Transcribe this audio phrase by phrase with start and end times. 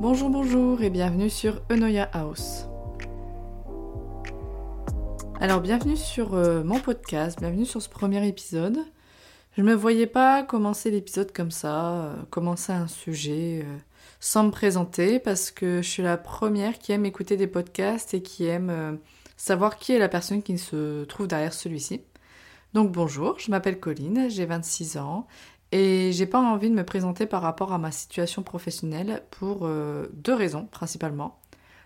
[0.00, 2.66] Bonjour, bonjour et bienvenue sur Enoya House.
[5.40, 8.78] Alors, bienvenue sur euh, mon podcast, bienvenue sur ce premier épisode.
[9.56, 13.76] Je ne me voyais pas commencer l'épisode comme ça, euh, commencer un sujet euh,
[14.20, 18.22] sans me présenter parce que je suis la première qui aime écouter des podcasts et
[18.22, 19.00] qui aime
[19.36, 22.02] savoir qui est la personne qui se trouve derrière celui-ci.
[22.72, 25.26] Donc bonjour, je m'appelle Colline, j'ai 26 ans
[25.72, 30.06] et j'ai pas envie de me présenter par rapport à ma situation professionnelle pour euh,
[30.12, 31.38] deux raisons principalement.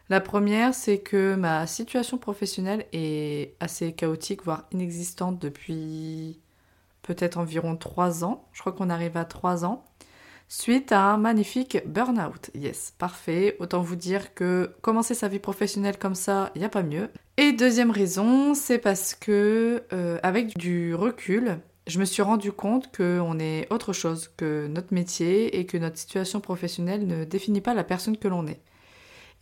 [0.08, 6.38] La première, c'est que ma situation professionnelle est assez chaotique, voire inexistante depuis
[7.02, 8.44] peut-être environ trois ans.
[8.52, 9.84] Je crois qu'on arrive à trois ans.
[10.48, 12.50] Suite à un magnifique burn-out.
[12.54, 13.56] Yes, parfait.
[13.58, 17.08] Autant vous dire que commencer sa vie professionnelle comme ça, il n'y a pas mieux.
[17.38, 22.94] Et deuxième raison, c'est parce que euh, avec du recul, je me suis rendu compte
[22.96, 27.74] qu'on est autre chose que notre métier et que notre situation professionnelle ne définit pas
[27.74, 28.60] la personne que l'on est.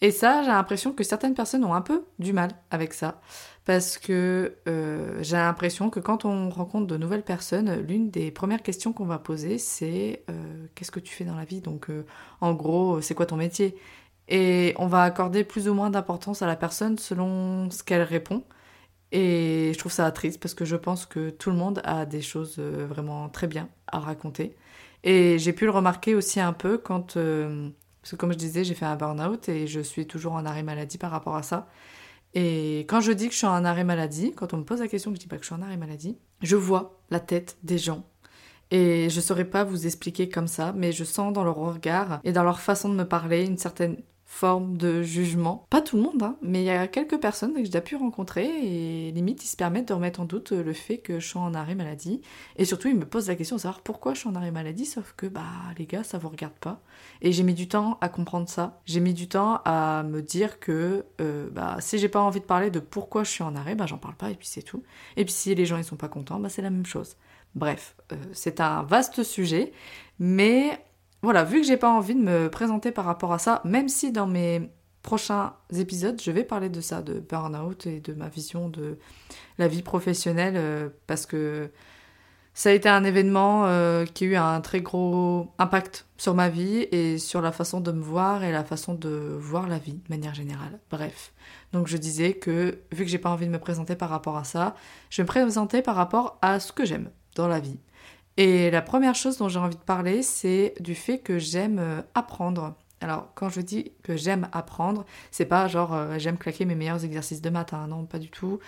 [0.02, 3.20] Et ça, j'ai l'impression que certaines personnes ont un peu du mal avec ça.
[3.66, 8.62] Parce que euh, j'ai l'impression que quand on rencontre de nouvelles personnes, l'une des premières
[8.62, 11.60] questions qu'on va poser, c'est euh, qu'est-ce que tu fais dans la vie?
[11.60, 12.06] Donc, euh,
[12.40, 13.76] en gros, c'est quoi ton métier?
[14.28, 18.44] Et on va accorder plus ou moins d'importance à la personne selon ce qu'elle répond.
[19.12, 22.22] Et je trouve ça triste parce que je pense que tout le monde a des
[22.22, 24.56] choses euh, vraiment très bien à raconter.
[25.02, 27.16] Et j'ai pu le remarquer aussi un peu quand...
[27.16, 27.70] Euh,
[28.02, 30.62] parce que comme je disais, j'ai fait un burn-out et je suis toujours en arrêt
[30.62, 31.68] maladie par rapport à ça.
[32.34, 34.88] Et quand je dis que je suis en arrêt maladie, quand on me pose la
[34.88, 37.58] question que je dis pas que je suis en arrêt maladie, je vois la tête
[37.62, 38.06] des gens.
[38.70, 42.32] Et je saurais pas vous expliquer comme ça, mais je sens dans leur regard et
[42.32, 43.96] dans leur façon de me parler une certaine
[44.32, 45.66] forme de jugement.
[45.70, 48.46] Pas tout le monde, hein, mais il y a quelques personnes que j'ai pu rencontrer
[48.46, 51.52] et limite ils se permettent de remettre en doute le fait que je suis en
[51.52, 52.22] arrêt maladie.
[52.54, 54.86] Et surtout ils me posent la question de savoir pourquoi je suis en arrêt maladie,
[54.86, 55.42] sauf que bah
[55.78, 56.80] les gars ça vous regarde pas.
[57.22, 58.80] Et j'ai mis du temps à comprendre ça.
[58.86, 62.46] J'ai mis du temps à me dire que euh, bah si j'ai pas envie de
[62.46, 64.84] parler de pourquoi je suis en arrêt, bah j'en parle pas et puis c'est tout.
[65.16, 67.16] Et puis si les gens ils sont pas contents, bah c'est la même chose.
[67.56, 69.72] Bref, euh, c'est un vaste sujet,
[70.20, 70.80] mais
[71.22, 74.12] voilà, vu que j'ai pas envie de me présenter par rapport à ça, même si
[74.12, 74.70] dans mes
[75.02, 78.98] prochains épisodes, je vais parler de ça, de burn-out et de ma vision de
[79.58, 81.70] la vie professionnelle, euh, parce que
[82.52, 86.48] ça a été un événement euh, qui a eu un très gros impact sur ma
[86.48, 89.94] vie et sur la façon de me voir et la façon de voir la vie
[89.94, 90.78] de manière générale.
[90.90, 91.32] Bref.
[91.72, 94.44] Donc je disais que vu que j'ai pas envie de me présenter par rapport à
[94.44, 94.74] ça,
[95.10, 97.78] je me présenter par rapport à ce que j'aime dans la vie.
[98.36, 102.02] Et la première chose dont j'ai envie de parler, c'est du fait que j'aime euh,
[102.14, 102.74] apprendre.
[103.00, 107.04] Alors, quand je dis que j'aime apprendre, c'est pas genre euh, j'aime claquer mes meilleurs
[107.04, 108.58] exercices de maths, non, pas du tout.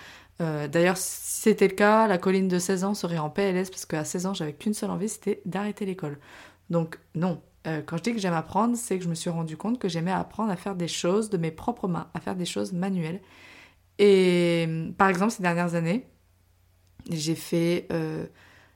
[0.41, 3.85] Euh, d'ailleurs, si c'était le cas, la colline de 16 ans serait en PLS parce
[3.85, 6.19] qu'à 16 ans, j'avais qu'une seule envie, c'était d'arrêter l'école.
[6.69, 7.41] Donc, non.
[7.85, 10.11] quand je dis que j'aime apprendre, c'est que je me suis rendu compte que j'aimais
[10.11, 13.21] apprendre à faire des choses de mes propres mains, à faire des choses manuelles.
[13.99, 16.07] Et par exemple, ces dernières années,
[17.09, 17.87] j'ai fait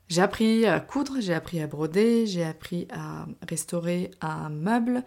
[0.09, 5.03] j'ai appris à coudre, j'ai appris à broder, j'ai appris à restaurer un meuble.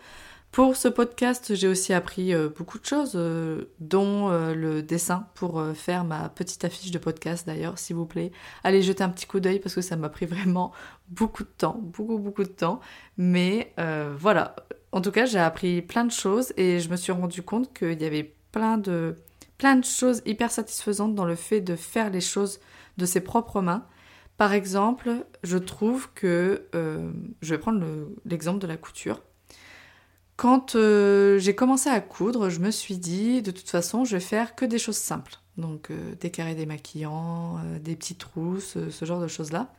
[0.52, 5.28] Pour ce podcast, j'ai aussi appris euh, beaucoup de choses, euh, dont euh, le dessin
[5.34, 8.32] pour faire ma petite affiche de podcast d'ailleurs, s'il vous plaît.
[8.64, 10.72] Allez jeter un petit coup d'œil parce que ça m'a pris vraiment
[11.08, 12.80] beaucoup de temps, beaucoup beaucoup de temps.
[13.16, 13.72] Mais
[14.18, 14.56] voilà,
[14.92, 18.02] en tout cas, j'ai appris plein de choses et je me suis rendu compte qu'il
[18.02, 19.14] y avait plein de,
[19.56, 22.58] plein de choses hyper satisfaisantes dans le fait de faire les choses
[22.98, 23.86] de ses propres mains.
[24.40, 27.10] Par exemple, je trouve que, euh,
[27.42, 27.84] je vais prendre
[28.24, 29.20] l'exemple de la couture.
[30.36, 34.20] Quand euh, j'ai commencé à coudre, je me suis dit, de toute façon, je vais
[34.22, 35.34] faire que des choses simples.
[35.58, 39.74] Donc euh, des carrés démaquillants, des petites trousses, ce genre de choses-là.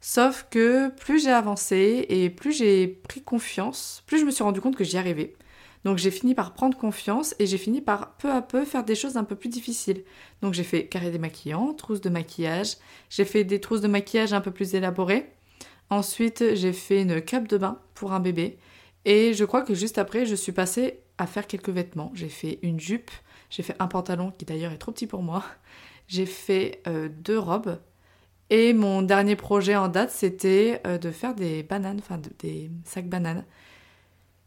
[0.00, 4.60] Sauf que plus j'ai avancé et plus j'ai pris confiance, plus je me suis rendu
[4.60, 5.36] compte que j'y arrivais.
[5.84, 8.94] Donc j'ai fini par prendre confiance et j'ai fini par peu à peu faire des
[8.94, 10.04] choses un peu plus difficiles.
[10.40, 12.76] Donc j'ai fait carré démaquillant, trousses de maquillage,
[13.10, 15.26] j'ai fait des trousses de maquillage un peu plus élaborées.
[15.90, 18.58] Ensuite j'ai fait une cape de bain pour un bébé.
[19.04, 22.12] Et je crois que juste après je suis passée à faire quelques vêtements.
[22.14, 23.10] J'ai fait une jupe,
[23.50, 25.44] j'ai fait un pantalon qui d'ailleurs est trop petit pour moi.
[26.06, 27.78] J'ai fait euh, deux robes.
[28.50, 33.08] Et mon dernier projet en date, c'était euh, de faire des bananes, enfin des sacs
[33.08, 33.44] bananes.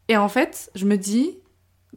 [0.08, 1.38] Et en fait, je me dis,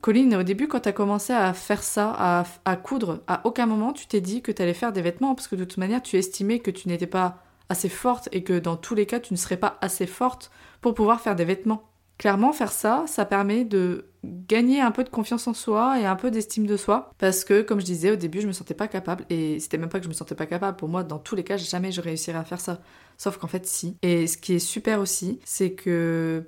[0.01, 3.93] Colline, au début, quand tu as commencé à faire ça, à, coudre, à aucun moment
[3.93, 6.17] tu t'es dit que tu allais faire des vêtements, parce que de toute manière, tu
[6.17, 9.37] estimais que tu n'étais pas assez forte et que dans tous les cas, tu ne
[9.37, 10.51] serais pas assez forte
[10.81, 11.83] pour pouvoir faire des vêtements.
[12.17, 16.17] Clairement, faire ça, ça permet de gagner un peu de confiance en soi et un
[16.17, 17.13] peu d'estime de soi.
[17.17, 19.23] Parce que, comme je disais, au début, je me sentais pas capable.
[19.29, 20.75] Et c'était même pas que je me sentais pas capable.
[20.75, 22.81] Pour moi, dans tous les cas, jamais je réussirais à faire ça.
[23.17, 23.95] Sauf qu'en fait, si.
[24.01, 26.43] Et ce qui est super aussi, c'est que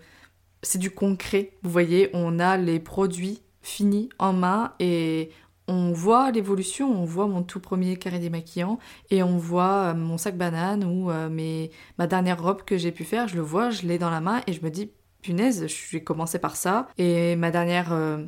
[0.63, 1.51] c'est du concret.
[1.63, 5.31] Vous voyez, on a les produits finis en main et
[5.67, 8.79] on voit l'évolution, on voit mon tout premier carré démaquillant
[9.09, 12.91] et on voit euh, mon sac banane ou euh, mes, ma dernière robe que j'ai
[12.91, 14.91] pu faire, je le vois, je l'ai dans la main et je me dis
[15.21, 18.25] punaise, je vais commencer par ça et ma dernière euh,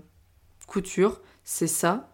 [0.67, 2.09] couture, c'est ça.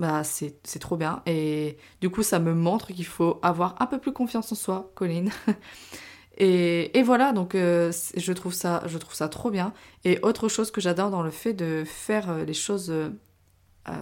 [0.00, 4.00] Bah, c'est trop bien et du coup ça me montre qu'il faut avoir un peu
[4.00, 5.30] plus confiance en soi, Colline.
[6.36, 9.72] Et, voilà, donc je, trouve ça, je trouve ça trop bien.
[10.04, 12.92] Et autre chose que j'adore dans le fait de faire les choses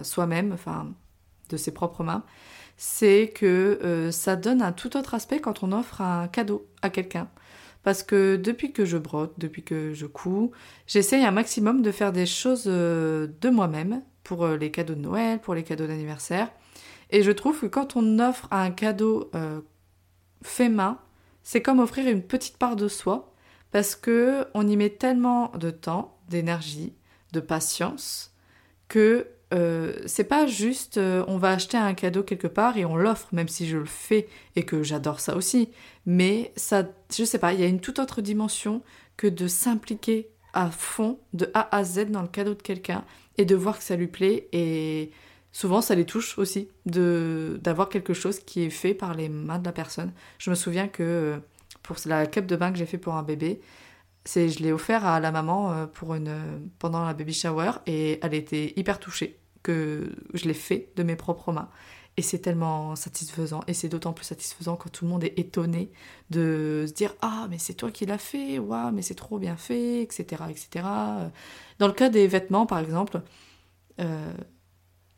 [0.01, 0.93] soi-même, enfin
[1.49, 2.23] de ses propres mains,
[2.77, 6.89] c'est que euh, ça donne un tout autre aspect quand on offre un cadeau à
[6.89, 7.29] quelqu'un.
[7.83, 10.51] Parce que depuis que je brode, depuis que je couds,
[10.87, 15.01] j'essaye un maximum de faire des choses euh, de moi-même pour euh, les cadeaux de
[15.01, 16.49] Noël, pour les cadeaux d'anniversaire.
[17.09, 19.29] Et je trouve que quand on offre un cadeau
[20.41, 20.97] fait main,
[21.43, 23.33] c'est comme offrir une petite part de soi
[23.71, 26.93] parce que on y met tellement de temps, d'énergie,
[27.33, 28.33] de patience
[28.87, 32.95] que euh, c'est pas juste euh, on va acheter un cadeau quelque part et on
[32.95, 35.69] l'offre, même si je le fais et que j'adore ça aussi.
[36.05, 36.83] Mais ça,
[37.15, 38.81] je sais pas, il y a une toute autre dimension
[39.17, 43.03] que de s'impliquer à fond, de A à Z dans le cadeau de quelqu'un
[43.37, 44.47] et de voir que ça lui plaît.
[44.53, 45.11] Et
[45.53, 49.59] souvent, ça les touche aussi de d'avoir quelque chose qui est fait par les mains
[49.59, 50.11] de la personne.
[50.39, 51.37] Je me souviens que euh,
[51.83, 53.61] pour la cape de bain que j'ai fait pour un bébé,
[54.25, 58.33] c'est je l'ai offert à la maman pour une pendant la baby shower et elle
[58.33, 61.69] était hyper touchée que je l'ai fait de mes propres mains.
[62.15, 63.61] Et c'est tellement satisfaisant.
[63.67, 65.91] Et c'est d'autant plus satisfaisant quand tout le monde est étonné
[66.29, 69.57] de se dire Ah, mais c'est toi qui l'as fait, waouh, mais c'est trop bien
[69.57, 70.85] fait, etc., etc.
[71.79, 73.21] Dans le cas des vêtements, par exemple,
[73.99, 74.33] euh,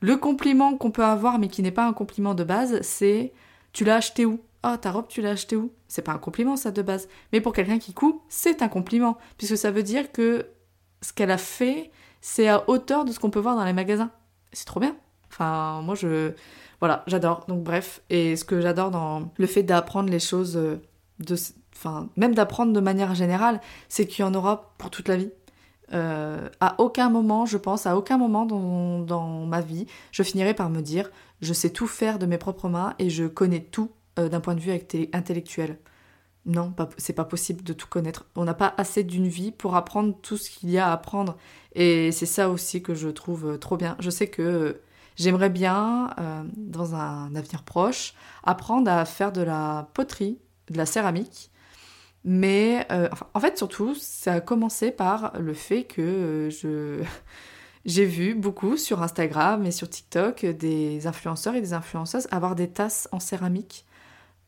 [0.05, 3.33] le compliment qu'on peut avoir, mais qui n'est pas un compliment de base, c'est
[3.73, 4.39] Tu l'as acheté où?
[4.63, 5.71] Ah, ta robe, tu l'as acheté où?
[5.87, 7.07] C'est pas un compliment, ça, de base.
[7.33, 9.17] Mais pour quelqu'un qui coud, c'est un compliment.
[9.37, 10.47] Puisque ça veut dire que
[11.01, 11.91] ce qu'elle a fait,
[12.21, 14.11] c'est à hauteur de ce qu'on peut voir dans les magasins
[14.55, 14.95] c'est trop bien.
[15.29, 16.31] Enfin, moi, je.
[16.79, 17.45] Voilà, j'adore.
[17.47, 18.01] Donc, bref.
[18.09, 20.81] Et ce que j'adore dans le fait d'apprendre les choses, euh,
[21.19, 21.35] de,
[21.75, 25.31] enfin, même d'apprendre de manière générale, c'est qu'il y en aura pour toute la vie.
[25.93, 30.69] Euh, à aucun moment, je pense, à aucun moment dans, ma vie, je finirai par
[30.69, 31.09] me dire
[31.41, 34.55] je sais tout faire de mes propres mains et je connais tout euh, d'un point
[34.55, 34.71] de vue
[35.13, 35.77] intellectuel.
[36.45, 38.25] Non, c'est pas possible de tout connaître.
[38.35, 41.37] On n'a pas assez d'une vie pour apprendre tout ce qu'il y a à apprendre.
[41.73, 43.95] Et c'est ça aussi que je trouve euh, trop bien.
[43.99, 44.79] Je sais que
[45.15, 46.09] j'aimerais bien,
[46.57, 50.39] dans un avenir proche, apprendre à faire de la poterie,
[50.69, 51.51] de la céramique.
[52.25, 52.87] Mais
[53.33, 57.03] en fait, surtout, ça a commencé par le fait que je.
[57.85, 62.67] J'ai vu beaucoup sur Instagram et sur TikTok des influenceurs et des influenceuses avoir des
[62.67, 63.85] tasses en céramique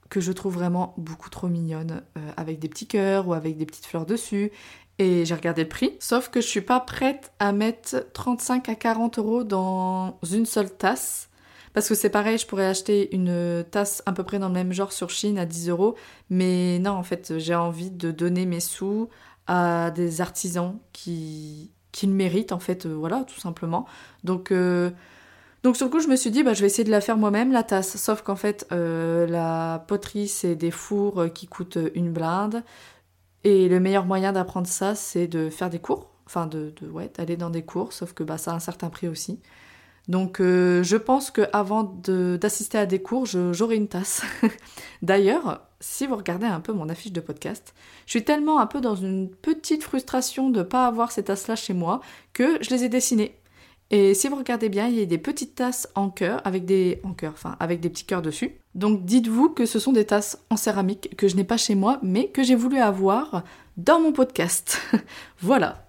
[0.09, 3.65] que je trouve vraiment beaucoup trop mignonne, euh, avec des petits cœurs ou avec des
[3.65, 4.51] petites fleurs dessus.
[4.99, 8.75] Et j'ai regardé le prix, sauf que je suis pas prête à mettre 35 à
[8.75, 11.29] 40 euros dans une seule tasse.
[11.77, 14.73] Parce que c'est pareil, je pourrais acheter une tasse à peu près dans le même
[14.73, 15.95] genre sur Chine à 10 euros.
[16.31, 19.09] Mais non, en fait, j'ai envie de donner mes sous
[19.45, 23.85] à des artisans qui, qui le méritent, en fait, euh, voilà, tout simplement.
[24.23, 24.89] Donc, euh,
[25.61, 27.15] donc sur le coup, je me suis dit, bah, je vais essayer de la faire
[27.15, 27.95] moi-même, la tasse.
[27.95, 32.63] Sauf qu'en fait, euh, la poterie, c'est des fours euh, qui coûtent une blinde.
[33.43, 36.09] Et le meilleur moyen d'apprendre ça, c'est de faire des cours.
[36.25, 38.89] Enfin, de, de ouais, d'aller dans des cours, sauf que bah, ça a un certain
[38.89, 39.39] prix aussi.
[40.07, 44.23] Donc euh, je pense qu'avant d'assister à des cours, j'aurai une tasse.
[45.01, 47.73] D'ailleurs, si vous regardez un peu mon affiche de podcast,
[48.05, 51.55] je suis tellement un peu dans une petite frustration de ne pas avoir ces tasses-là
[51.55, 52.01] chez moi
[52.33, 53.37] que je les ai dessinées.
[53.89, 56.99] Et si vous regardez bien, il y a des petites tasses en cœur avec des
[57.03, 58.59] en cœur, enfin avec des petits cœurs dessus.
[58.75, 61.99] Donc dites-vous que ce sont des tasses en céramique que je n'ai pas chez moi,
[62.01, 63.43] mais que j'ai voulu avoir
[63.77, 64.81] dans mon podcast.
[65.39, 65.86] voilà.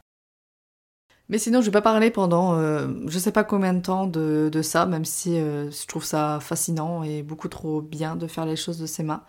[1.29, 4.51] Mais sinon, je vais pas parler pendant euh, je sais pas combien de temps de,
[4.63, 8.57] ça, même si euh, je trouve ça fascinant et beaucoup trop bien de faire les
[8.57, 9.23] choses de ses mains.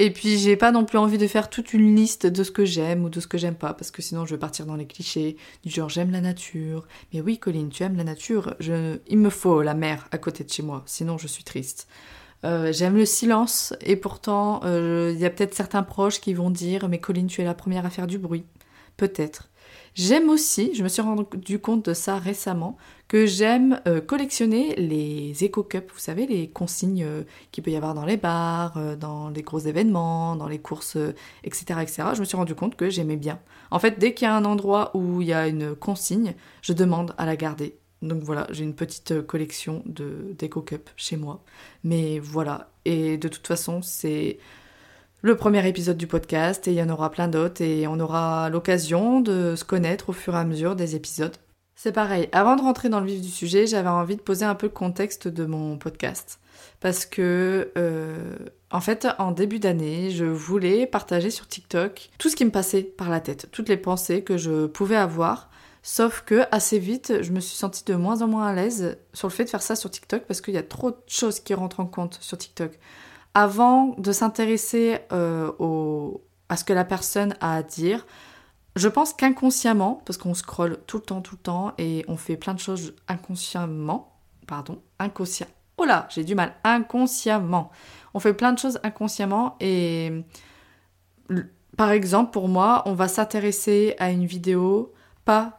[0.00, 2.64] Et puis j'ai pas non plus envie de faire toute une liste de ce que
[2.64, 4.86] j'aime ou de ce que j'aime pas, parce que sinon je vais partir dans les
[4.86, 6.86] clichés, du genre j'aime la nature.
[7.12, 10.50] Mais oui Colline, tu aimes la nature, il me faut la mer à côté de
[10.50, 11.88] chez moi, sinon je suis triste.
[12.44, 16.50] Euh, j'aime le silence, et pourtant euh, il y a peut-être certains proches qui vont
[16.50, 18.44] dire mais Colline tu es la première à faire du bruit.
[18.96, 19.48] Peut-être.
[19.98, 22.76] J'aime aussi, je me suis rendu compte de ça récemment,
[23.08, 27.94] que j'aime euh, collectionner les éco-cups, vous savez, les consignes euh, qu'il peut y avoir
[27.94, 30.96] dans les bars, euh, dans les gros événements, dans les courses,
[31.42, 32.04] etc., etc.
[32.14, 33.40] Je me suis rendu compte que j'aimais bien.
[33.72, 36.72] En fait, dès qu'il y a un endroit où il y a une consigne, je
[36.74, 37.76] demande à la garder.
[38.00, 41.42] Donc voilà, j'ai une petite collection d'éco-cups chez moi.
[41.82, 44.38] Mais voilà, et de toute façon, c'est
[45.20, 48.48] le premier épisode du podcast et il y en aura plein d'autres et on aura
[48.50, 51.34] l'occasion de se connaître au fur et à mesure des épisodes.
[51.74, 54.54] C'est pareil, avant de rentrer dans le vif du sujet, j'avais envie de poser un
[54.54, 56.40] peu le contexte de mon podcast.
[56.80, 58.36] Parce que, euh,
[58.72, 62.82] en fait, en début d'année, je voulais partager sur TikTok tout ce qui me passait
[62.82, 65.50] par la tête, toutes les pensées que je pouvais avoir.
[65.84, 69.28] Sauf que assez vite, je me suis sentie de moins en moins à l'aise sur
[69.28, 71.54] le fait de faire ça sur TikTok parce qu'il y a trop de choses qui
[71.54, 72.72] rentrent en compte sur TikTok
[73.38, 75.52] avant de s'intéresser euh,
[76.48, 78.04] à ce que la personne a à dire,
[78.74, 82.36] je pense qu'inconsciemment, parce qu'on scrolle tout le temps, tout le temps, et on fait
[82.36, 84.18] plein de choses inconsciemment,
[84.48, 85.46] pardon, inconscient.
[85.76, 87.70] Oh là, j'ai du mal, inconsciemment.
[88.12, 90.24] On fait plein de choses inconsciemment et
[91.76, 94.92] par exemple, pour moi, on va s'intéresser à une vidéo
[95.24, 95.57] pas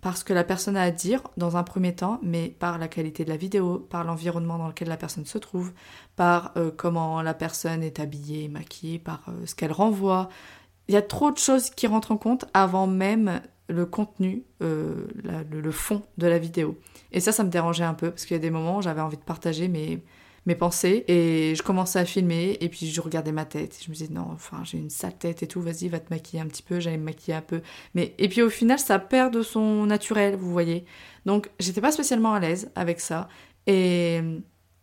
[0.00, 3.24] parce que la personne a à dire dans un premier temps, mais par la qualité
[3.24, 5.72] de la vidéo, par l'environnement dans lequel la personne se trouve,
[6.16, 10.28] par euh, comment la personne est habillée, maquillée, par euh, ce qu'elle renvoie.
[10.88, 15.08] Il y a trop de choses qui rentrent en compte avant même le contenu, euh,
[15.50, 16.78] le, fond de la vidéo.
[17.10, 19.00] Et ça, ça me dérangeait un peu, parce qu'il y a des moments où j'avais
[19.00, 20.04] envie de partager mes,
[20.46, 23.78] mes pensées et je commençais à filmer et puis je regardais ma tête.
[23.82, 26.40] Je me disais non, enfin j'ai une sale tête et tout, vas-y va te maquiller
[26.42, 27.60] un petit peu, j'allais me maquiller un peu.
[27.94, 30.84] Mais et puis au final ça perd de son naturel, vous voyez.
[31.26, 33.28] Donc j'étais pas spécialement à l'aise avec ça
[33.66, 34.20] et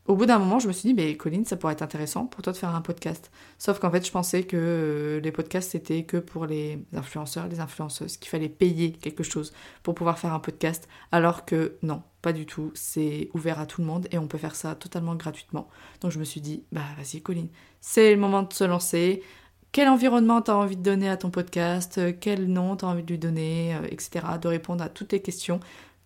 [0.06, 2.42] au bout d'un moment, je me suis dit, mais Colline, ça pourrait être intéressant pour
[2.42, 3.32] toi de faire un podcast.
[3.58, 7.62] Sauf qu'en fait, je pensais que euh, les podcasts, c'était que pour les influenceurs, les
[7.62, 10.90] influenceuses, qu'il fallait payer quelque chose pour pouvoir faire un podcast.
[11.14, 12.72] Alors que non, pas du tout.
[12.74, 15.70] C'est ouvert à tout le monde et on peut faire ça totalement gratuitement.
[16.02, 17.48] Donc je me suis dit, bah vas-y, Colline,
[17.80, 19.24] c'est le moment de se lancer.
[19.72, 22.00] Quel environnement t'as envie de donner à ton podcast?
[22.20, 23.76] Quel nom t'as envie de lui donner?
[23.76, 24.20] Euh, Etc.
[24.42, 25.62] De répondre à toutes les questions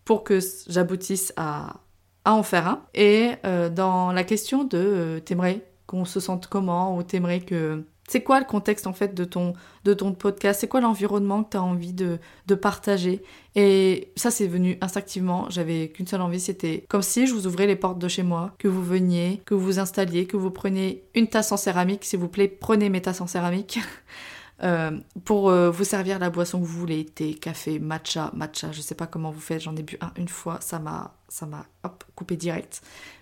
[0.05, 0.39] pour que
[0.69, 1.81] j'aboutisse à
[2.27, 2.81] à en faire un.
[2.93, 7.83] Et euh, dans la question de euh, t'aimerais qu'on se sente comment ou t'aimerais que...
[8.09, 9.53] C'est quoi le contexte en fait de ton,
[9.85, 10.59] de ton podcast?
[10.59, 13.21] C'est quoi l'environnement que tu as envie de, de partager?
[13.55, 17.65] Et ça c'est venu instinctivement, j'avais qu'une seule envie, c'était comme si je vous ouvrais
[17.65, 21.03] les portes de chez moi, que vous veniez, que vous vous installiez, que vous preniez
[21.15, 23.79] une tasse en céramique, s'il vous plaît, prenez mes tasses en céramique.
[24.63, 28.81] Euh, pour euh, vous servir la boisson que vous voulez, thé, café, matcha, matcha, je
[28.81, 31.67] sais pas comment vous faites, j'en ai bu un une fois, ça m'a, ça m'a,
[32.15, 32.81] coupé direct.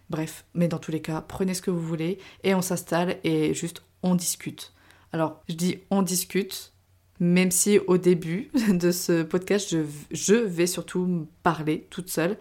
[0.10, 3.54] Bref, mais dans tous les cas, prenez ce que vous voulez et on s'installe et
[3.54, 4.74] juste on discute.
[5.12, 6.74] Alors, je dis on discute,
[7.20, 9.80] même si au début de ce podcast, je,
[10.12, 12.38] je vais surtout parler toute seule.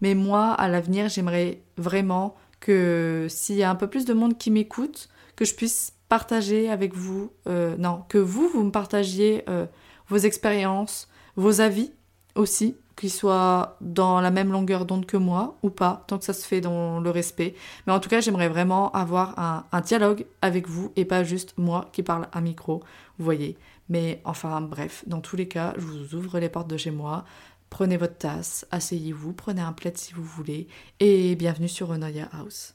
[0.00, 4.38] Mais moi, à l'avenir, j'aimerais vraiment que s'il y a un peu plus de monde
[4.38, 9.44] qui m'écoute, que je puisse partager avec vous, euh, non, que vous, vous me partagiez
[9.48, 9.66] euh,
[10.08, 11.92] vos expériences, vos avis
[12.34, 16.32] aussi, qu'ils soient dans la même longueur d'onde que moi ou pas, tant que ça
[16.32, 17.54] se fait dans le respect.
[17.86, 21.88] Mais en tout cas, j'aimerais vraiment avoir un, dialogue avec vous et pas juste moi
[21.92, 22.82] qui parle à micro,
[23.18, 23.56] vous voyez.
[23.88, 27.24] Mais enfin, bref, dans tous les cas, je vous ouvre les portes de chez moi.
[27.70, 30.68] Prenez votre tasse, asseyez-vous, prenez un plaid si vous voulez,
[31.00, 32.74] et bienvenue sur Onoya House.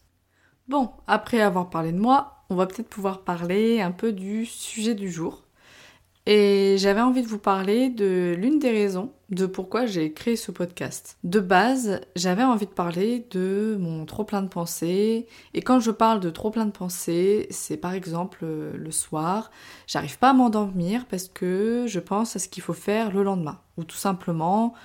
[0.69, 4.93] Bon, après avoir parlé de moi, on va peut-être pouvoir parler un peu du sujet
[4.93, 5.43] du jour.
[6.25, 10.51] Et j'avais envie de vous parler de l'une des raisons de pourquoi j'ai créé ce
[10.51, 11.17] podcast.
[11.23, 15.27] De base, j'avais envie de parler de mon trop plein de pensées.
[15.53, 19.51] Et quand je parle de trop plein de pensées, c'est par exemple euh, le soir,
[19.87, 23.59] j'arrive pas à m'endormir parce que je pense à ce qu'il faut faire le lendemain.
[23.77, 24.75] Ou tout simplement,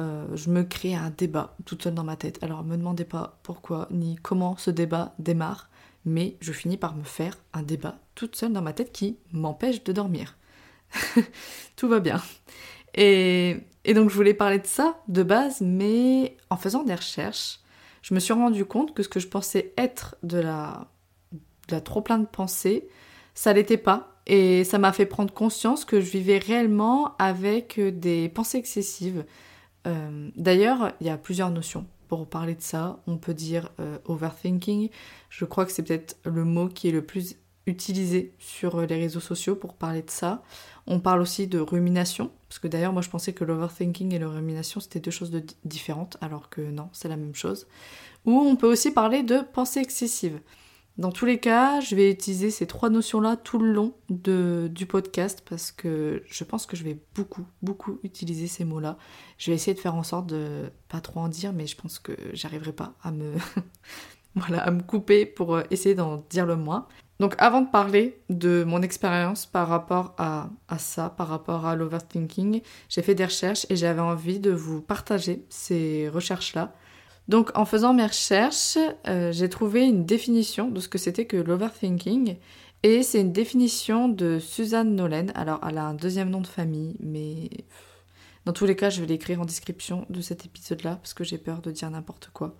[0.00, 2.38] euh, je me crée un débat toute seule dans ma tête.
[2.42, 5.68] Alors me demandez pas pourquoi ni comment ce débat démarre
[6.06, 9.84] mais je finis par me faire un débat toute seule dans ma tête qui m'empêche
[9.84, 10.38] de dormir.
[11.76, 12.22] Tout va bien.
[12.94, 13.58] Et,
[13.94, 17.60] donc je voulais parler de ça de base, mais en faisant des recherches,
[18.02, 20.88] je me suis rendu compte que ce que je pensais être de la,
[21.84, 22.88] trop plein de pensées,
[23.34, 24.12] ça l'était pas.
[24.28, 29.24] Et ça m'a fait prendre conscience que je vivais réellement avec des pensées excessives.
[29.86, 33.00] Euh, d'ailleurs, il y a plusieurs notions pour parler de ça.
[33.06, 34.90] On peut dire euh, overthinking.
[35.30, 37.36] Je crois que c'est peut-être le mot qui est le plus
[37.66, 40.42] utilisé sur euh, les réseaux sociaux pour parler de ça.
[40.86, 44.28] On parle aussi de rumination, parce que d'ailleurs moi je pensais que l'overthinking et la
[44.28, 45.32] rumination c'était deux choses
[45.64, 47.66] différentes, alors que non, c'est la même chose.
[48.24, 50.40] Ou on peut aussi parler de pensée excessive.
[50.98, 55.42] Dans tous les cas, je vais utiliser ces trois notions-là tout le long du podcast
[55.46, 58.96] parce que je pense que je vais beaucoup, beaucoup utiliser ces mots-là.
[59.36, 61.98] Je vais essayer de faire en sorte de pas trop en dire, mais je pense
[61.98, 63.34] que j'arriverai pas à me,
[64.36, 66.86] voilà, à me couper pour essayer d'en dire le moins.
[67.20, 70.48] Donc avant de parler de mon expérience par rapport à
[70.78, 75.44] ça, par rapport à l'overthinking, j'ai fait des recherches et j'avais envie de vous partager
[75.50, 76.72] ces recherches-là
[77.28, 78.78] donc en faisant mes recherches,
[79.08, 82.36] euh, j'ai trouvé une définition de ce que c'était que l'overthinking
[82.82, 85.32] Et c'est une définition de Suzanne Nolen.
[85.34, 87.50] Alors, elle a un deuxième nom de famille, mais
[88.44, 91.38] dans tous les cas, je vais l'écrire en description de cet épisode-là, parce que j'ai
[91.38, 92.56] peur de dire n'importe quoi.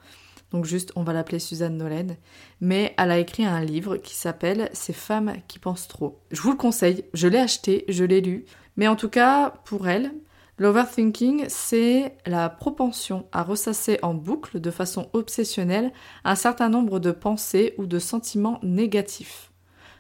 [0.50, 2.16] Donc juste, on va l'appeler Suzanne Nolen.
[2.60, 6.20] Mais elle a écrit un livre qui s'appelle Ces femmes qui pensent trop.
[6.32, 8.46] Je vous le conseille, je l'ai acheté, je l'ai lu.
[8.76, 10.12] Mais en tout cas, pour elle,
[10.58, 15.92] l'overthinking, c'est la propension à ressasser en boucle, de façon obsessionnelle,
[16.24, 19.52] un certain nombre de pensées ou de sentiments négatifs.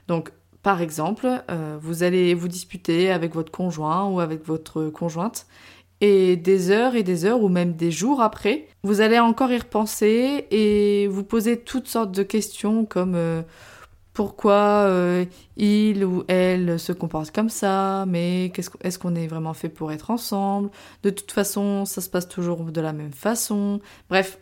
[0.08, 0.32] Donc,
[0.62, 5.46] par exemple, euh, vous allez vous disputer avec votre conjoint ou avec votre conjointe,
[6.00, 9.58] et des heures et des heures ou même des jours après, vous allez encore y
[9.58, 13.42] repenser et vous poser toutes sortes de questions comme euh,
[14.16, 15.26] pourquoi euh,
[15.58, 20.10] il ou elle se comporte comme ça, mais est-ce qu'on est vraiment fait pour être
[20.10, 20.70] ensemble?
[21.02, 23.78] De toute façon, ça se passe toujours de la même façon.
[24.08, 24.38] Bref,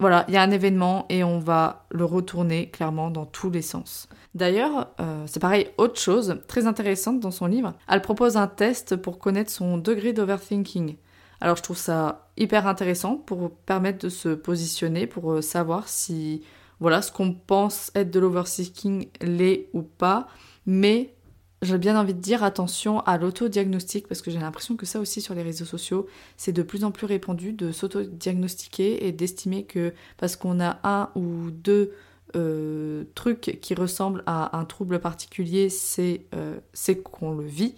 [0.00, 3.60] voilà, il y a un événement et on va le retourner clairement dans tous les
[3.60, 4.08] sens.
[4.34, 8.96] D'ailleurs, euh, c'est pareil, autre chose très intéressante dans son livre, elle propose un test
[8.96, 10.96] pour connaître son degré d'overthinking.
[11.42, 16.44] Alors je trouve ça hyper intéressant pour permettre de se positionner, pour euh, savoir si
[16.80, 20.28] voilà ce qu'on pense être de l'overthinking l'est ou pas,
[20.66, 21.14] mais
[21.60, 25.20] j'ai bien envie de dire attention à l'autodiagnostic parce que j'ai l'impression que ça aussi
[25.20, 26.06] sur les réseaux sociaux,
[26.36, 31.10] c'est de plus en plus répandu de s'autodiagnostiquer et d'estimer que parce qu'on a un
[31.16, 31.92] ou deux
[32.36, 35.68] euh, trucs qui ressemblent à un trouble particulier,
[35.98, 37.74] euh, c'est qu'on le vit.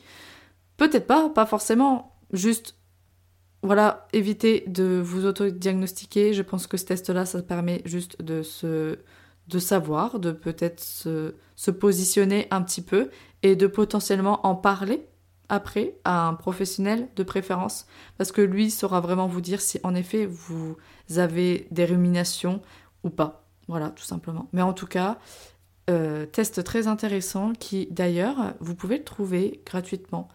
[0.77, 2.75] Peut-être pas, pas forcément, juste
[3.63, 6.33] voilà, évitez de vous autodiagnostiquer.
[6.33, 8.97] Je pense que ce test-là, ça permet juste de se
[9.59, 13.11] savoir, de peut-être se, se, positionner un petit peu
[13.43, 15.07] et de potentiellement en parler
[15.51, 17.87] après à un professionnel de préférence
[18.17, 20.77] parce que lui saura vraiment vous dire si en effet vous
[21.17, 22.63] avez des ruminations
[23.03, 23.45] ou pas.
[23.69, 24.49] Voilà, tout simplement.
[24.53, 25.19] Mais en tout cas,
[25.91, 30.29] euh, test très intéressant qui d'ailleurs vous pouvez le trouver gratuitement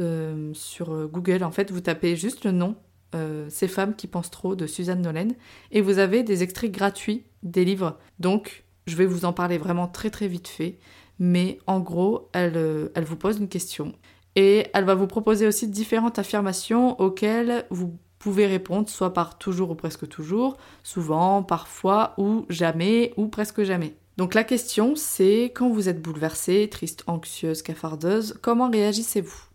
[0.00, 1.44] euh, sur Google.
[1.44, 2.76] En fait, vous tapez juste le nom
[3.14, 5.34] euh, Ces femmes qui pensent trop de Suzanne Nolen
[5.70, 7.98] et vous avez des extraits gratuits des livres.
[8.18, 10.78] Donc, je vais vous en parler vraiment très très vite fait.
[11.18, 13.92] Mais en gros, elle, euh, elle vous pose une question
[14.36, 19.70] et elle va vous proposer aussi différentes affirmations auxquelles vous pouvez répondre soit par toujours
[19.70, 23.96] ou presque toujours, souvent, parfois ou jamais ou presque jamais.
[24.16, 29.47] Donc la question c'est quand vous êtes bouleversée, triste, anxieuse, cafardeuse, comment réagissez-vous?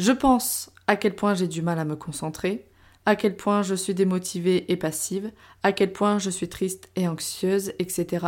[0.00, 2.64] Je pense à quel point j'ai du mal à me concentrer,
[3.04, 5.30] à quel point je suis démotivée et passive,
[5.62, 8.26] à quel point je suis triste et anxieuse, etc.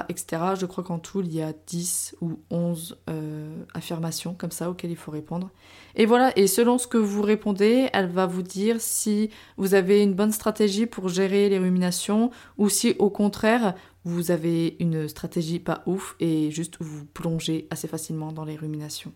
[0.61, 4.91] Je crois qu'en tout, il y a 10 ou 11 euh, affirmations comme ça auxquelles
[4.91, 5.49] il faut répondre.
[5.95, 10.03] Et voilà, et selon ce que vous répondez, elle va vous dire si vous avez
[10.03, 15.59] une bonne stratégie pour gérer les ruminations ou si au contraire, vous avez une stratégie
[15.59, 19.15] pas ouf et juste vous plongez assez facilement dans les ruminations.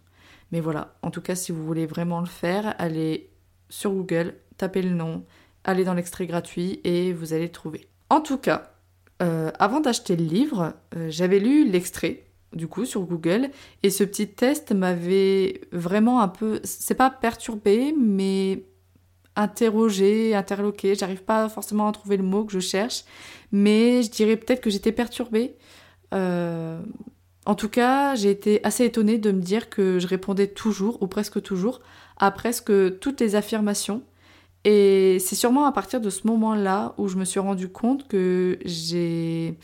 [0.53, 3.31] Mais voilà, en tout cas, si vous voulez vraiment le faire, allez
[3.69, 5.25] sur Google, tapez le nom,
[5.65, 7.89] allez dans l'extrait gratuit et vous allez le trouver.
[8.11, 8.73] En tout cas,
[9.23, 13.51] euh, avant d'acheter le livre, euh, j'avais lu l'extrait du coup sur Google
[13.83, 18.65] et ce petit test m'avait vraiment un peu, c'est pas perturbé, mais
[19.35, 20.95] interrogé, interloqué.
[20.95, 23.05] J'arrive pas forcément à trouver le mot que je cherche,
[23.53, 25.57] mais je dirais peut-être que j'étais perturbée.
[26.15, 26.81] Euh,
[27.47, 31.07] en tout cas, j'ai été assez étonnée de me dire que je répondais toujours, ou
[31.07, 31.81] presque toujours,
[32.19, 34.03] à presque toutes les affirmations.
[34.65, 38.59] Et c'est sûrement à partir de ce moment-là où je me suis rendu compte que
[38.65, 39.57] j'ai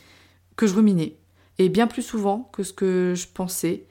[0.56, 1.16] que je ruminais
[1.58, 3.86] et bien plus souvent que ce que je pensais.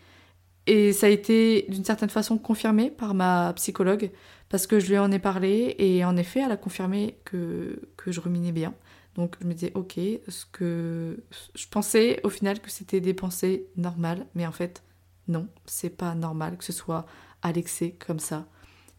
[0.67, 4.11] Et ça a été d'une certaine façon confirmé par ma psychologue
[4.49, 8.11] parce que je lui en ai parlé et en effet elle a confirmé que, que
[8.11, 8.73] je ruminais bien.
[9.15, 11.23] Donc je me disais ok, ce que
[11.55, 14.83] je pensais au final que c'était des pensées normales, mais en fait
[15.27, 17.05] non, c'est pas normal que ce soit
[17.41, 18.45] à l'excès comme ça.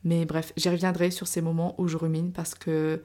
[0.05, 3.03] Mais bref, j'y reviendrai sur ces moments où je rumine parce que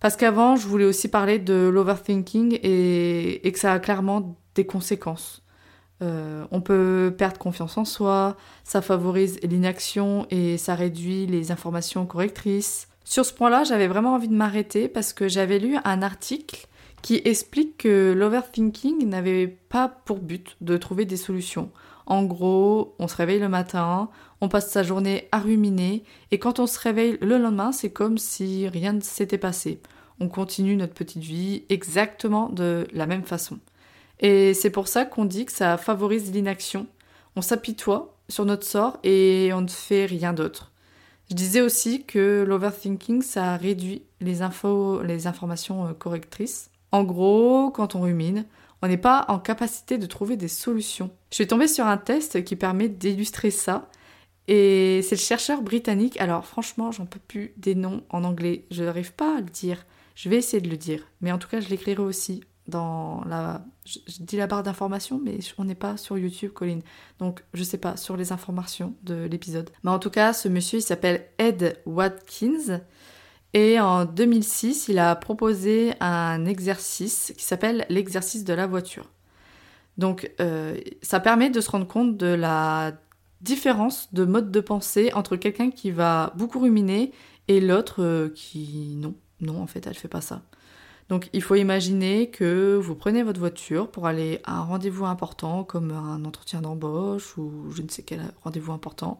[0.00, 4.64] parce qu'avant, je voulais aussi parler de l'overthinking et, et, que ça a clairement des
[4.64, 5.42] conséquences.
[6.02, 12.06] Euh, on peut perdre confiance en soi, ça favorise l'inaction et ça réduit les informations
[12.06, 12.86] correctrices.
[13.08, 16.66] Sur ce point-là, j'avais vraiment envie de m'arrêter parce que j'avais lu un article
[17.00, 21.70] qui explique que l'overthinking n'avait pas pour but de trouver des solutions.
[22.04, 24.10] En gros, on se réveille le matin,
[24.42, 28.18] on passe sa journée à ruminer, et quand on se réveille le lendemain, c'est comme
[28.18, 29.80] si rien ne s'était passé.
[30.20, 33.58] On continue notre petite vie exactement de la même façon.
[34.20, 36.86] Et c'est pour ça qu'on dit que ça favorise l'inaction.
[37.36, 40.67] On s'apitoie sur notre sort et on ne fait rien d'autre.
[41.30, 46.70] Je disais aussi que l'overthinking, ça réduit les infos, les informations euh, correctrices.
[46.90, 48.46] En gros, quand on rumine,
[48.80, 51.10] On n'est pas en capacité de trouver des solutions.
[51.30, 53.90] Je suis tombée sur un test qui permet d'illustrer ça.
[54.46, 56.18] Et c'est le chercheur britannique.
[56.20, 58.66] Alors franchement, j'en peux plus des noms en anglais.
[58.70, 59.84] Je n'arrive pas à le dire.
[60.14, 61.08] Je vais essayer de le dire.
[61.20, 63.64] Mais en tout cas, je l'écrirai aussi dans la.
[63.84, 66.82] Je, dis la barre d'informations, mais on n'est pas sur YouTube, Colline.
[67.18, 69.70] Donc, je sais pas, sur les informations de l'épisode.
[69.82, 72.80] Mais en tout cas, ce monsieur, il s'appelle Ed Watkins.
[73.54, 79.10] Et en 2006, il a proposé un exercice qui s'appelle l'exercice de la voiture.
[79.96, 82.92] Donc, euh, ça permet de se rendre compte de la
[83.40, 87.12] différence de mode de pensée entre quelqu'un qui va beaucoup ruminer
[87.46, 90.42] et l'autre euh, qui non, non en fait elle fait pas ça.
[91.08, 95.64] Donc il faut imaginer que vous prenez votre voiture pour aller à un rendez-vous important
[95.64, 99.18] comme un entretien d'embauche ou je ne sais quel rendez-vous important.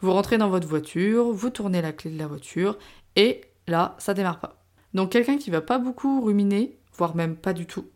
[0.00, 2.78] Vous rentrez dans votre voiture, vous tournez la clé de la voiture
[3.16, 4.62] et là ça démarre pas.
[4.94, 7.86] Donc quelqu'un qui va pas beaucoup ruminer, voire même pas du tout,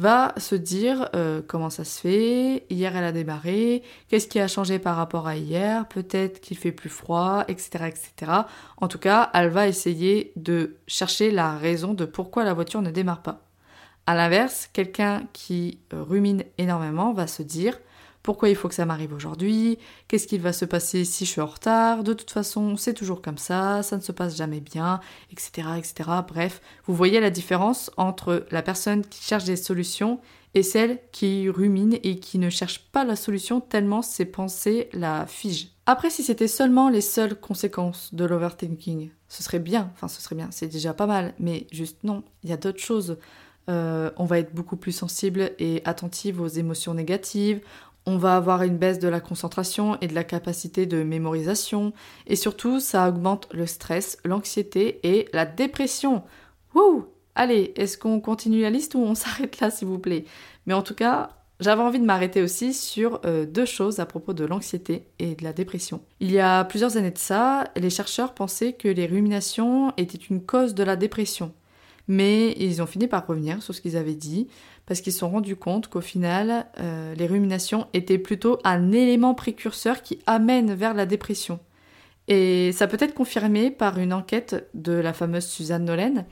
[0.00, 4.48] va se dire euh, comment ça se fait, hier elle a démarré, qu'est-ce qui a
[4.48, 8.32] changé par rapport à hier, peut-être qu'il fait plus froid, etc., etc.
[8.78, 12.90] En tout cas, elle va essayer de chercher la raison de pourquoi la voiture ne
[12.90, 13.42] démarre pas.
[14.06, 17.78] À l'inverse, quelqu'un qui rumine énormément va se dire
[18.22, 19.78] pourquoi il faut que ça m'arrive aujourd'hui,
[20.08, 23.22] qu'est-ce qu'il va se passer si je suis en retard, de toute façon c'est toujours
[23.22, 25.00] comme ça, ça ne se passe jamais bien,
[25.32, 25.68] etc.
[25.78, 26.10] etc.
[26.26, 30.20] Bref, vous voyez la différence entre la personne qui cherche des solutions
[30.54, 35.26] et celle qui rumine et qui ne cherche pas la solution tellement ses pensées la
[35.26, 35.68] figent.
[35.86, 40.36] Après, si c'était seulement les seules conséquences de l'overthinking, ce serait bien, enfin ce serait
[40.36, 43.18] bien, c'est déjà pas mal, mais juste non, il y a d'autres choses.
[43.68, 47.60] Euh, on va être beaucoup plus sensible et attentive aux émotions négatives,
[48.06, 51.92] on va avoir une baisse de la concentration et de la capacité de mémorisation.
[52.26, 56.22] Et surtout, ça augmente le stress, l'anxiété et la dépression.
[56.74, 60.24] Wouh Allez, est-ce qu'on continue la liste ou on s'arrête là, s'il vous plaît?
[60.66, 64.32] Mais en tout cas, j'avais envie de m'arrêter aussi sur euh, deux choses à propos
[64.32, 66.00] de l'anxiété et de la dépression.
[66.18, 70.42] Il y a plusieurs années de ça, les chercheurs pensaient que les ruminations étaient une
[70.42, 71.52] cause de la dépression.
[72.10, 74.48] Mais ils ont fini par revenir sur ce qu'ils avaient dit,
[74.84, 79.32] parce qu'ils se sont rendus compte qu'au final, euh, les ruminations étaient plutôt un élément
[79.32, 81.60] précurseur qui amène vers la dépression.
[82.26, 86.26] Et ça peut être confirmé par une enquête de la fameuse Suzanne Nolen.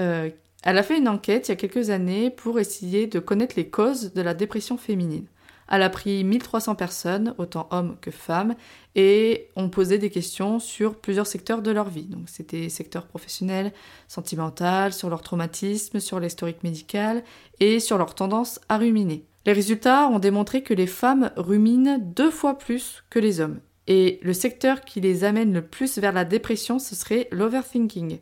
[0.00, 0.30] Euh,
[0.64, 3.68] elle a fait une enquête il y a quelques années pour essayer de connaître les
[3.68, 5.26] causes de la dépression féminine.
[5.70, 8.54] Elle a pris 1300 personnes, autant hommes que femmes,
[8.94, 12.04] et on posait des questions sur plusieurs secteurs de leur vie.
[12.04, 13.72] Donc c'était secteur professionnel,
[14.08, 17.24] sentimental, sur leur traumatisme, sur l'historique médical
[17.60, 19.24] et sur leur tendance à ruminer.
[19.46, 23.60] Les résultats ont démontré que les femmes ruminent deux fois plus que les hommes.
[23.86, 28.18] Et le secteur qui les amène le plus vers la dépression, ce serait l'overthinking.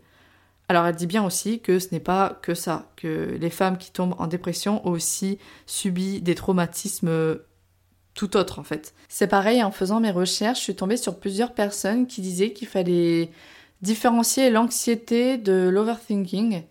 [0.69, 3.91] Alors elle dit bien aussi que ce n'est pas que ça, que les femmes qui
[3.91, 7.39] tombent en dépression ont aussi subi des traumatismes
[8.15, 8.95] tout autres en fait.
[9.09, 12.69] C'est pareil, en faisant mes recherches, je suis tombée sur plusieurs personnes qui disaient qu'il
[12.69, 13.31] fallait
[13.83, 16.63] différencier l'anxiété de l'overthinking.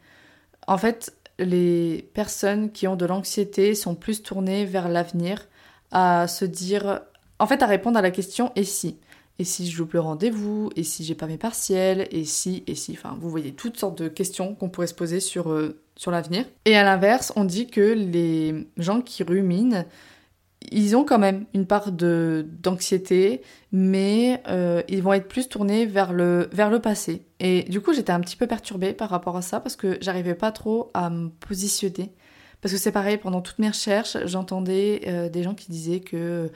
[0.68, 5.48] En fait, les personnes qui ont de l'anxiété sont plus tournées vers l'avenir,
[5.92, 7.02] à se dire,
[7.40, 8.98] en fait, à répondre à la question et si?
[9.42, 12.76] Et si je loupe le rendez-vous, et si j'ai pas mes partiels, et si, et
[12.76, 16.12] si, enfin, vous voyez toutes sortes de questions qu'on pourrait se poser sur, euh, sur
[16.12, 16.46] l'avenir.
[16.66, 19.84] Et à l'inverse, on dit que les gens qui ruminent,
[20.72, 25.88] ils ont quand même une part de d'anxiété, mais euh, ils vont être plus tournés
[25.88, 27.26] vers le, vers le passé.
[27.40, 30.36] Et du coup, j'étais un petit peu perturbée par rapport à ça, parce que j'arrivais
[30.36, 32.14] pas trop à me positionner.
[32.62, 36.52] Parce que c'est pareil, pendant toutes mes recherches, j'entendais euh, des gens qui disaient que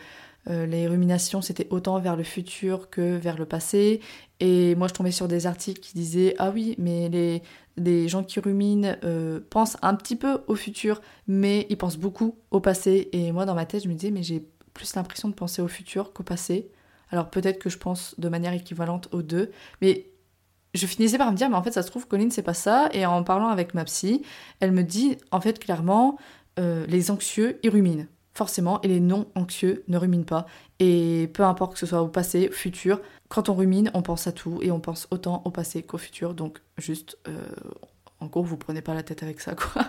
[0.49, 4.01] euh, les ruminations, c'était autant vers le futur que vers le passé.
[4.39, 7.10] Et moi, je tombais sur des articles qui disaient Ah oui, mais
[7.77, 12.38] les, gens qui ruminent euh, pensent un petit peu au futur, mais ils pensent beaucoup
[12.51, 13.10] au passé.
[13.12, 15.67] Et moi, dans ma tête, je me disais Mais j'ai plus l'impression de penser au
[15.67, 16.69] futur qu'au passé.
[17.12, 20.08] Alors peut-être que je pense de manière équivalente aux deux, mais
[20.73, 22.89] je finissais par me dire, mais en fait, ça se trouve, Colline, c'est pas ça.
[22.91, 24.23] Et en parlant avec ma psy,
[24.60, 26.17] elle me dit, en fait, clairement,
[26.60, 30.45] euh, les anxieux, ils ruminent forcément, et les non anxieux ne ruminent pas.
[30.80, 34.28] Et peu importe que ce soit au passé, au futur, quand on rumine, on pense
[34.28, 36.34] à tout et on pense autant au passé qu'au futur.
[36.34, 37.39] Donc juste, euh,
[38.19, 39.86] en gros, vous prenez pas la tête avec ça, quoi.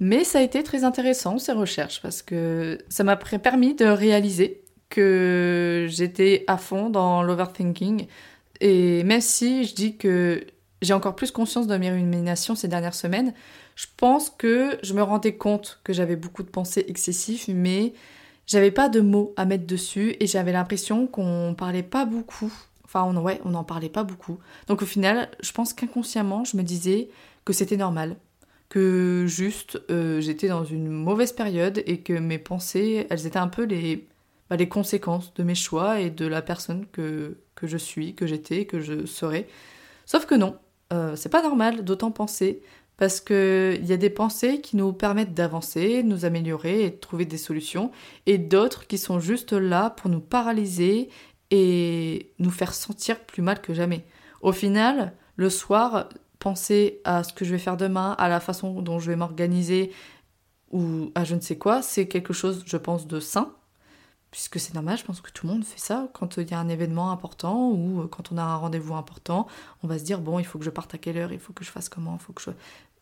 [0.00, 4.62] Mais ça a été très intéressant ces recherches parce que ça m'a permis de réaliser
[4.88, 8.06] que j'étais à fond dans l'overthinking.
[8.62, 10.46] Et même si je dis que
[10.80, 13.34] j'ai encore plus conscience de mes ruminations ces dernières semaines,
[13.74, 17.92] je pense que je me rendais compte que j'avais beaucoup de pensées excessives, mais
[18.46, 22.52] j'avais pas de mots à mettre dessus et j'avais l'impression qu'on parlait pas beaucoup.
[22.84, 24.38] Enfin, ouais, on n'en parlait pas beaucoup.
[24.66, 27.10] Donc au final, je pense qu'inconsciemment, je me disais
[27.44, 28.16] que c'était normal,
[28.68, 33.48] que juste euh, j'étais dans une mauvaise période et que mes pensées, elles étaient un
[33.48, 34.08] peu les,
[34.48, 38.26] bah, les conséquences de mes choix et de la personne que, que je suis, que
[38.26, 39.46] j'étais, que je serai.
[40.06, 40.56] Sauf que non,
[40.92, 42.62] euh, c'est pas normal d'autant penser
[43.00, 46.96] parce qu'il y a des pensées qui nous permettent d'avancer, de nous améliorer et de
[46.96, 47.92] trouver des solutions,
[48.26, 51.08] et d'autres qui sont juste là pour nous paralyser
[51.50, 54.04] et nous faire sentir plus mal que jamais.
[54.42, 56.10] Au final, le soir,
[56.40, 59.92] penser à ce que je vais faire demain, à la façon dont je vais m'organiser
[60.70, 63.54] ou à je ne sais quoi, c'est quelque chose, je pense, de sain.
[64.30, 66.60] Puisque c'est normal, je pense que tout le monde fait ça quand il y a
[66.60, 69.48] un événement important ou quand on a un rendez-vous important,
[69.82, 71.52] on va se dire bon, il faut que je parte à quelle heure, il faut
[71.52, 72.50] que je fasse comment, il faut que je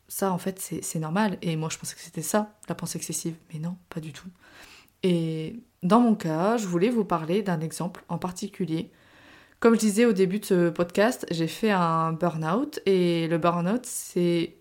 [0.09, 1.39] ça, en fait, c'est normal.
[1.43, 3.37] Et moi, je pensais que c'était ça, la pensée excessive.
[3.53, 4.29] Mais non, pas du tout.
[5.03, 8.91] Et dans mon cas, je voulais vous parler d'un exemple en particulier.
[9.61, 12.81] Comme je disais au début de ce podcast, j'ai fait un burn-out.
[12.87, 14.57] Et le burn-out, c'est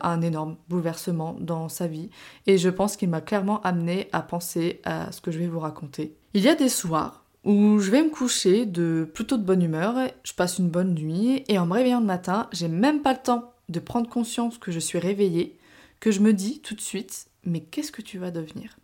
[0.00, 2.10] un énorme bouleversement dans sa vie.
[2.46, 5.60] Et je pense qu'il m'a clairement amené à penser à ce que je vais vous
[5.60, 6.16] raconter.
[6.34, 9.96] Il y a des soirs où je vais me coucher de plutôt de bonne humeur,
[10.24, 13.18] je passe une bonne nuit, et en me réveillant le matin, j'ai même pas le
[13.18, 15.58] temps de prendre conscience que je suis réveillée,
[16.00, 18.76] que je me dis tout de suite, mais qu'est-ce que tu vas devenir?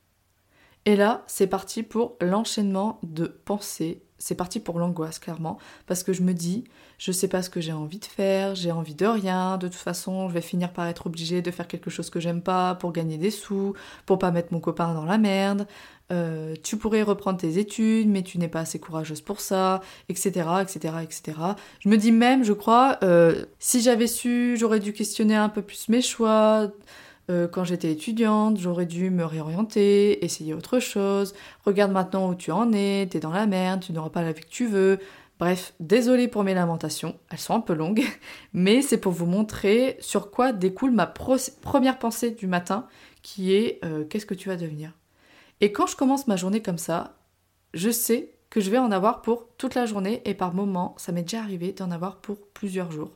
[0.85, 6.13] Et là, c'est parti pour l'enchaînement de pensées, c'est parti pour l'angoisse, clairement, parce que
[6.13, 6.65] je me dis,
[6.99, 9.77] je sais pas ce que j'ai envie de faire, j'ai envie de rien, de toute
[9.77, 12.93] façon, je vais finir par être obligée de faire quelque chose que j'aime pas pour
[12.93, 13.75] gagner des sous,
[14.07, 15.67] pour pas mettre mon copain dans la merde,
[16.11, 20.49] euh, tu pourrais reprendre tes études, mais tu n'es pas assez courageuse pour ça, etc.,
[20.63, 21.39] etc., etc.
[21.81, 25.63] Je me dis même, je crois, euh, si j'avais su, j'aurais dû questionner un peu
[25.63, 26.71] plus mes choix.
[27.31, 31.35] Euh, quand j'étais étudiante, j'aurais dû me réorienter, essayer autre chose.
[31.67, 34.41] Regarde maintenant où tu en es, t'es dans la merde, tu n'auras pas la vie
[34.41, 34.99] que tu veux.
[35.39, 38.03] Bref, désolée pour mes lamentations, elles sont un peu longues,
[38.55, 42.87] mais c'est pour vous montrer sur quoi découle ma première pensée du matin,
[43.23, 44.98] qui est qu'est-ce que tu vas devenir?
[45.61, 47.17] Et quand je commence ma journée comme ça,
[47.75, 51.13] je sais que je vais en avoir pour toute la journée et par moment, ça
[51.13, 53.13] m'est déjà arrivé d'en avoir pour plusieurs jours.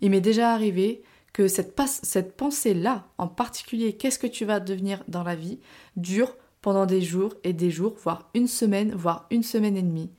[0.00, 5.22] Il m'est déjà arrivé que cette, pensée-là, en particulier, qu'est-ce que tu vas devenir dans
[5.22, 5.58] la vie,
[5.96, 10.10] dure pendant des jours et des jours, voire une semaine, voire une semaine et demie.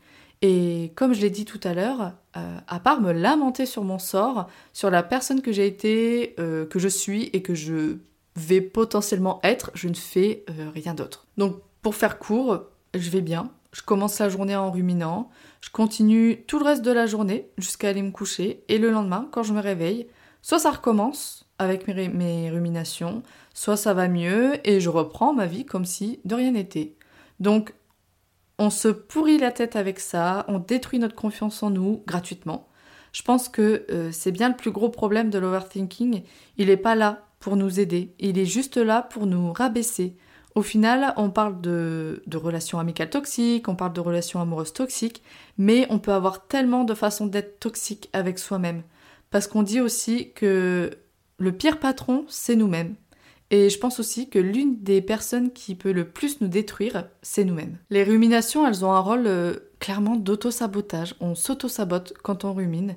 [0.42, 4.00] Et comme je l'ai dit tout à l'heure, euh, à part me lamenter sur mon
[4.00, 7.98] sort, sur la personne que j'ai été, euh, que je suis et que je
[8.36, 11.28] vais potentiellement être, je ne fais euh, rien d'autre.
[11.38, 13.52] Donc pour faire court, je vais bien.
[13.72, 17.90] Je commence la journée en ruminant, je continue tout le reste de la journée jusqu'à
[17.90, 20.06] aller me coucher, et le lendemain, quand je me réveille,
[20.44, 25.66] soit ça recommence avec mes, ruminations, soit ça va mieux et je reprends ma vie
[25.66, 26.96] comme si de rien n'était.
[27.40, 27.74] Donc
[28.60, 32.68] on se pourrit la tête avec ça, on détruit notre confiance en nous gratuitement.
[33.12, 36.24] Je pense que euh, c'est bien le plus gros problème de l'overthinking.
[36.58, 38.16] Il n'est pas là pour nous aider.
[38.20, 40.16] Il est juste là pour nous rabaisser.
[40.56, 45.22] Au final, on parle de, relations amicales toxiques, on parle de relations amoureuses toxiques,
[45.58, 48.84] mais on peut avoir tellement de façons d'être toxique avec soi-même.
[49.30, 50.92] Parce qu'on dit aussi que
[51.38, 52.96] le pire patron, c'est nous-mêmes.
[53.52, 57.44] Et je pense aussi que l'une des personnes qui peut le plus nous détruire, c'est
[57.44, 57.78] nous-mêmes.
[57.90, 61.16] Les ruminations, elles ont un rôle euh, clairement d'auto-sabotage.
[61.20, 62.96] On s'auto-sabote quand on rumine.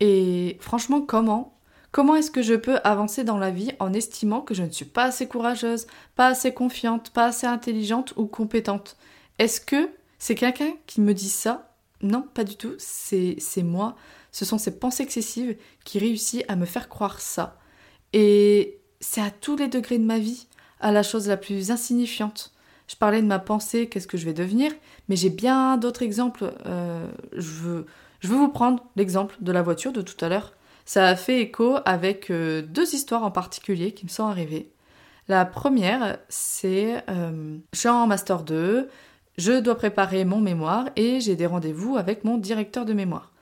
[0.00, 1.55] Et franchement, comment
[1.96, 4.84] Comment est-ce que je peux avancer dans la vie en estimant que je ne suis
[4.84, 8.98] pas assez courageuse, pas assez confiante, pas assez intelligente ou compétente?
[9.38, 11.74] Est-ce que c'est quelqu'un qui me dit ça?
[12.02, 12.74] Non, pas du tout.
[12.76, 13.96] C'est moi.
[14.30, 15.56] Ce sont ces pensées excessives
[15.86, 17.58] qui réussissent à me faire croire ça.
[18.12, 20.48] Et c'est à tous les degrés de ma vie,
[20.80, 22.52] à la chose la plus insignifiante.
[22.88, 24.70] Je parlais de ma pensée, qu'est-ce que je vais devenir,
[25.08, 26.52] mais j'ai bien d'autres exemples.
[26.66, 27.86] Euh, je, veux,
[28.20, 30.52] je veux vous prendre l'exemple de la voiture de tout à l'heure
[30.86, 34.70] ça a fait écho avec euh, deux histoires en particulier qui me sont arrivées.
[35.28, 38.88] La première, c'est euh, je suis en master 2,
[39.36, 43.32] je dois préparer mon mémoire et j'ai des rendez-vous avec mon directeur de mémoire.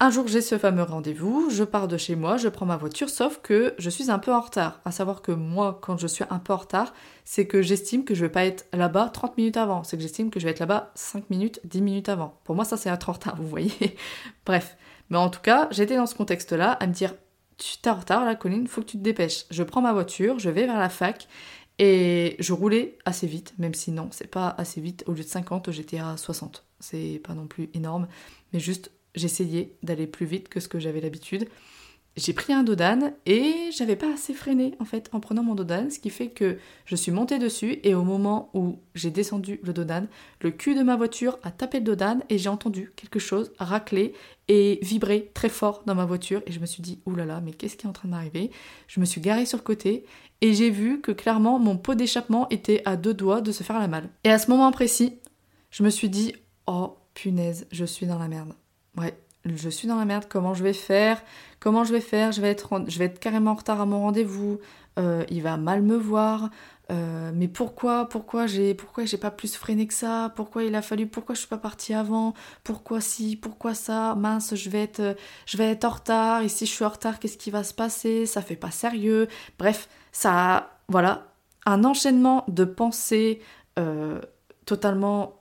[0.00, 3.08] Un jour, j'ai ce fameux rendez-vous, je pars de chez moi, je prends ma voiture,
[3.08, 4.80] sauf que je suis un peu en retard.
[4.84, 6.92] À savoir que moi, quand je suis un peu en retard,
[7.24, 9.84] c'est que j'estime que je vais pas être là-bas 30 minutes avant.
[9.84, 12.38] C'est que j'estime que je vais être là-bas 5 minutes, 10 minutes avant.
[12.44, 13.96] Pour moi, ça, c'est être en retard, vous voyez.
[14.46, 14.76] Bref.
[15.10, 17.14] Mais en tout cas, j'étais dans ce contexte-là à me dire
[17.58, 19.44] Tu t'es en retard là, Colline, faut que tu te dépêches.
[19.50, 21.28] Je prends ma voiture, je vais vers la fac
[21.78, 25.04] et je roulais assez vite, même si non, c'est pas assez vite.
[25.06, 26.64] Au lieu de 50, j'étais à 60.
[26.80, 28.06] C'est pas non plus énorme,
[28.52, 31.48] mais juste j'essayais d'aller plus vite que ce que j'avais l'habitude.
[32.16, 35.90] J'ai pris un dodane et j'avais pas assez freiné en fait en prenant mon dodane,
[35.90, 39.72] ce qui fait que je suis montée dessus et au moment où j'ai descendu le
[39.72, 40.06] dodane,
[40.40, 44.12] le cul de ma voiture a tapé le dodane et j'ai entendu quelque chose racler
[44.46, 47.76] et vibrer très fort dans ma voiture et je me suis dit oulala mais qu'est-ce
[47.76, 48.50] qui est en train de m'arriver
[48.86, 50.04] Je me suis garée sur le côté
[50.40, 53.80] et j'ai vu que clairement mon pot d'échappement était à deux doigts de se faire
[53.80, 54.08] la malle.
[54.22, 55.18] Et à ce moment précis,
[55.70, 56.34] je me suis dit
[56.68, 58.52] oh punaise, je suis dans la merde.
[58.96, 61.22] Ouais, je suis dans la merde, comment je vais faire
[61.60, 64.58] Comment je vais faire je vais, être carrément en retard à mon rendez-vous,
[64.98, 66.50] euh, il va mal me voir,
[66.90, 70.82] euh, mais pourquoi pourquoi j'ai pourquoi j'ai pas plus freiné que ça Pourquoi il a
[70.82, 75.16] fallu Pourquoi je suis pas partie avant Pourquoi si Pourquoi ça Mince, je vais être
[75.46, 76.42] je vais être en retard.
[76.42, 79.28] Et si je suis en retard, qu'est-ce qui va se passer Ça fait pas sérieux.
[79.58, 81.28] Bref, ça voilà
[81.66, 83.40] un enchaînement de pensées
[83.78, 84.20] euh,
[84.66, 85.40] totalement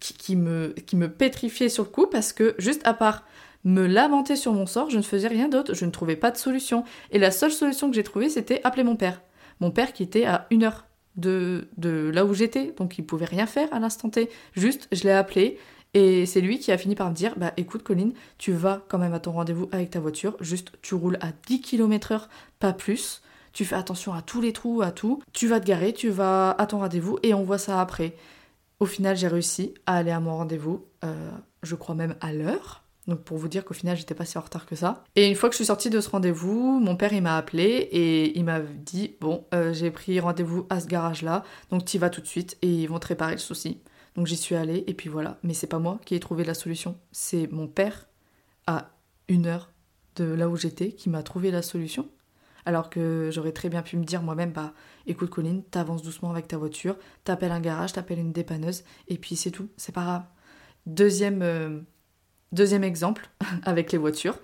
[0.00, 3.24] qui, me, qui me pétrifiait sur le coup parce que juste à part
[3.64, 6.36] me lamenter sur mon sort, je ne faisais rien d'autre, je ne trouvais pas de
[6.36, 6.84] solution.
[7.10, 9.20] Et la seule solution que j'ai trouvée, c'était appeler mon père.
[9.60, 13.26] Mon père qui était à une heure de, de là où j'étais, donc il pouvait
[13.26, 14.30] rien faire à l'instant T.
[14.54, 15.58] Juste, je l'ai appelé
[15.92, 18.98] et c'est lui qui a fini par me dire Bah écoute, Colline, tu vas quand
[18.98, 23.22] même à ton rendez-vous avec ta voiture, juste tu roules à 10 km/h, pas plus.
[23.52, 25.20] Tu fais attention à tous les trous, à tout.
[25.32, 28.14] Tu vas te garer, tu vas à ton rendez-vous et on voit ça après.
[28.78, 31.30] Au final, j'ai réussi à aller à mon rendez-vous, euh,
[31.64, 32.84] je crois même à l'heure.
[33.06, 35.04] Donc pour vous dire qu'au final, j'étais pas si en retard que ça.
[35.16, 37.64] Et une fois que je suis sortie de ce rendez-vous, mon père il m'a appelé
[37.64, 42.10] et il m'a dit bon, euh, j'ai pris rendez-vous à ce garage-là, donc tu vas
[42.10, 43.80] tout de suite et ils vont te réparer le souci.
[44.16, 45.38] Donc j'y suis allée et puis voilà.
[45.42, 48.08] Mais c'est pas moi qui ai trouvé la solution, c'est mon père
[48.66, 48.90] à
[49.28, 49.70] une heure
[50.16, 52.08] de là où j'étais qui m'a trouvé la solution.
[52.66, 54.74] Alors que j'aurais très bien pu me dire moi-même, bah
[55.06, 59.34] écoute Colline, t'avances doucement avec ta voiture, t'appelles un garage, t'appelles une dépanneuse, et puis
[59.34, 60.22] c'est tout, c'est pas grave.
[60.84, 61.80] Deuxième, euh,
[62.52, 63.28] deuxième exemple
[63.64, 64.38] avec les voitures.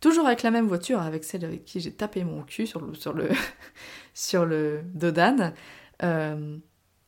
[0.00, 2.92] Toujours avec la même voiture, avec celle avec qui j'ai tapé mon cul sur le,
[4.14, 4.46] sur
[4.94, 5.54] Dodane.
[6.02, 6.56] Euh,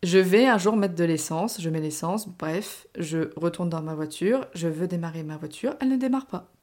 [0.04, 3.94] je vais un jour mettre de l'essence, je mets l'essence, bref, je retourne dans ma
[3.94, 6.53] voiture, je veux démarrer ma voiture, elle ne démarre pas.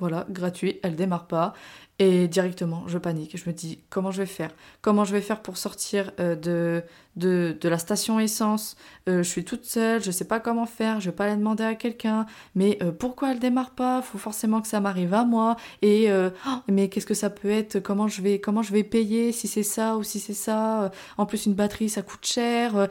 [0.00, 1.52] Voilà, gratuit, elle démarre pas.
[1.98, 3.36] Et directement, je panique.
[3.36, 4.50] Je me dis, comment je vais faire?
[4.80, 6.82] Comment je vais faire pour sortir euh, de,
[7.16, 8.78] de, la station essence?
[9.06, 11.62] Euh, Je suis toute seule, je sais pas comment faire, je vais pas aller demander
[11.62, 12.24] à quelqu'un.
[12.54, 14.00] Mais euh, pourquoi elle démarre pas?
[14.00, 15.56] Faut forcément que ça m'arrive à moi.
[15.82, 17.80] Et oh, mais qu'est-ce que ça peut être?
[17.80, 20.90] Comment je vais comment je vais payer si c'est ça ou si c'est ça?
[21.18, 22.88] En plus, une batterie, ça coûte cher.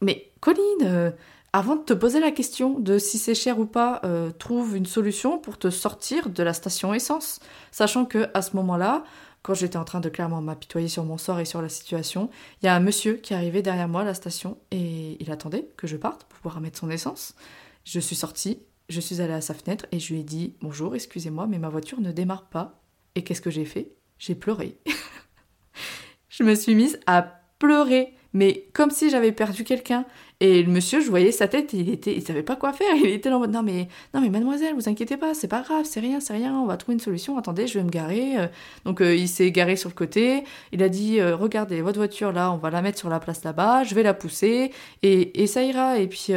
[0.00, 1.14] Mais Colline
[1.56, 4.84] avant de te poser la question de si c'est cher ou pas, euh, trouve une
[4.84, 7.40] solution pour te sortir de la station essence.
[7.72, 9.04] Sachant que à ce moment-là,
[9.40, 12.28] quand j'étais en train de clairement m'apitoyer sur mon sort et sur la situation,
[12.60, 15.70] il y a un monsieur qui arrivait derrière moi à la station et il attendait
[15.78, 17.34] que je parte pour pouvoir mettre son essence.
[17.84, 18.58] Je suis sortie,
[18.90, 21.70] je suis allée à sa fenêtre et je lui ai dit Bonjour, excusez-moi, mais ma
[21.70, 22.82] voiture ne démarre pas.
[23.14, 23.92] Et qu'est-ce que j'ai fait?
[24.18, 24.76] J'ai pleuré.
[26.28, 27.22] je me suis mise à
[27.58, 30.04] pleurer, mais comme si j'avais perdu quelqu'un.
[30.40, 32.94] Et le monsieur, je voyais sa tête, il était, il savait pas quoi faire.
[33.02, 35.86] Il était là mode non mais non mais mademoiselle, vous inquiétez pas, c'est pas grave,
[35.88, 37.38] c'est rien, c'est rien, on va trouver une solution.
[37.38, 38.38] Attendez, je vais me garer.
[38.38, 38.46] Euh.
[38.84, 40.44] Donc euh, il s'est garé sur le côté.
[40.72, 43.44] Il a dit euh, regardez votre voiture là, on va la mettre sur la place
[43.44, 44.72] là-bas, je vais la pousser
[45.02, 45.98] et, et ça ira.
[45.98, 46.32] Et puis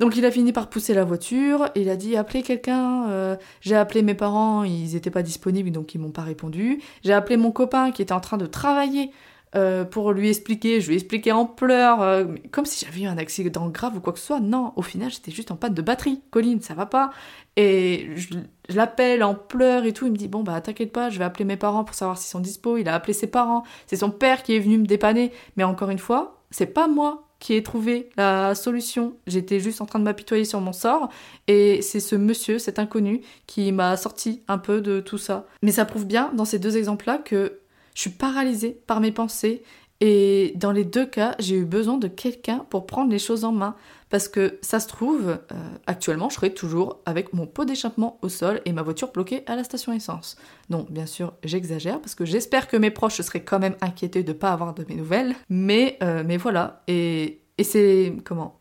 [0.00, 4.02] donc il a fini par pousser la voiture, il a dit appelez quelqu'un, j'ai appelé
[4.02, 6.82] mes parents, ils étaient pas disponibles donc ils m'ont pas répondu.
[7.04, 9.10] J'ai appelé mon copain qui était en train de travailler
[9.54, 13.06] euh, pour lui expliquer, je lui ai expliqué en pleurs, euh, comme si j'avais eu
[13.06, 14.40] un accident grave ou quoi que ce soit.
[14.40, 16.20] Non, au final, j'étais juste en panne de batterie.
[16.30, 17.10] Colline, ça va pas.
[17.56, 18.34] Et je,
[18.68, 20.06] l'appelle en pleurs et tout.
[20.06, 22.30] Il me dit Bon, bah, t'inquiète pas, je vais appeler mes parents pour savoir s'ils
[22.30, 22.76] sont dispo.
[22.76, 23.64] Il a appelé ses parents.
[23.86, 25.32] C'est son père qui est venu me dépanner.
[25.56, 29.14] Mais encore une fois, c'est pas moi qui ai trouvé la solution.
[29.26, 31.08] J'étais juste en train de m'apitoyer sur mon sort.
[31.46, 35.46] Et c'est ce monsieur, cet inconnu, qui m'a sorti un peu de tout ça.
[35.62, 37.60] Mais ça prouve bien, dans ces deux exemples-là, que
[37.98, 39.64] je suis paralysée par mes pensées
[40.00, 43.50] et dans les deux cas, j'ai eu besoin de quelqu'un pour prendre les choses en
[43.50, 43.74] main.
[44.08, 45.54] Parce que ça se trouve, euh,
[45.88, 49.56] actuellement, je serais toujours avec mon pot d'échappement au sol et ma voiture bloquée à
[49.56, 50.36] la station essence.
[50.70, 54.32] Donc, bien sûr, j'exagère parce que j'espère que mes proches seraient quand même inquiétés de
[54.32, 55.34] ne pas avoir de mes nouvelles.
[55.48, 56.84] Mais, euh, mais voilà.
[56.86, 58.14] Et, et c'est.
[58.24, 58.60] Comment?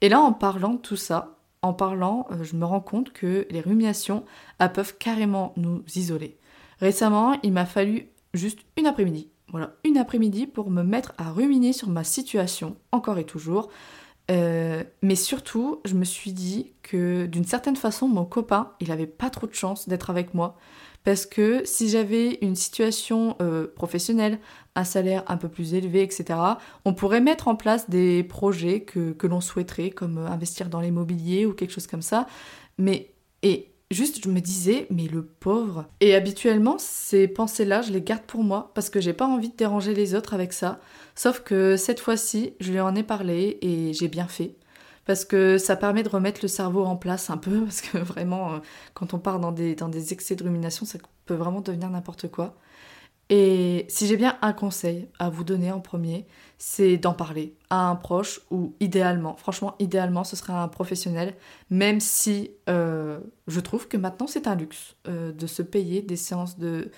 [0.00, 3.46] Et là, en parlant de tout ça, en parlant, euh, je me rends compte que
[3.50, 4.24] les ruminations
[4.72, 6.38] peuvent carrément nous isoler.
[6.80, 9.28] Récemment, il m'a fallu juste une après-midi.
[9.48, 13.68] Voilà, une après-midi pour me mettre à ruminer sur ma situation, encore et toujours.
[14.30, 19.06] Euh, mais surtout, je me suis dit que d'une certaine façon, mon copain, il avait
[19.06, 20.56] pas trop de chance d'être avec moi.
[21.04, 24.38] Parce que si j'avais une situation euh, professionnelle,
[24.76, 26.38] un salaire un peu plus élevé, etc.,
[26.84, 31.44] on pourrait mettre en place des projets que, que l'on souhaiterait, comme investir dans l'immobilier
[31.44, 32.26] ou quelque chose comme ça.
[32.78, 33.10] Mais,
[33.42, 35.86] et juste, je me disais, mais le pauvre.
[36.00, 39.56] Et habituellement, ces pensées-là, je les garde pour moi parce que j'ai pas envie de
[39.56, 40.80] déranger les autres avec ça.
[41.14, 44.56] Sauf que cette fois-ci, je lui en ai parlé et j'ai bien fait.
[45.04, 48.54] Parce que ça permet de remettre le cerveau en place un peu, parce que vraiment,
[48.54, 48.58] euh,
[48.94, 52.30] quand on part dans des, dans des excès de rumination, ça peut vraiment devenir n'importe
[52.30, 52.56] quoi.
[53.30, 56.26] Et si j'ai bien un conseil à vous donner en premier,
[56.58, 61.34] c'est d'en parler à un proche ou idéalement, franchement idéalement ce serait un professionnel,
[61.70, 66.16] même si euh, je trouve que maintenant c'est un luxe euh, de se payer des
[66.16, 66.90] séances de,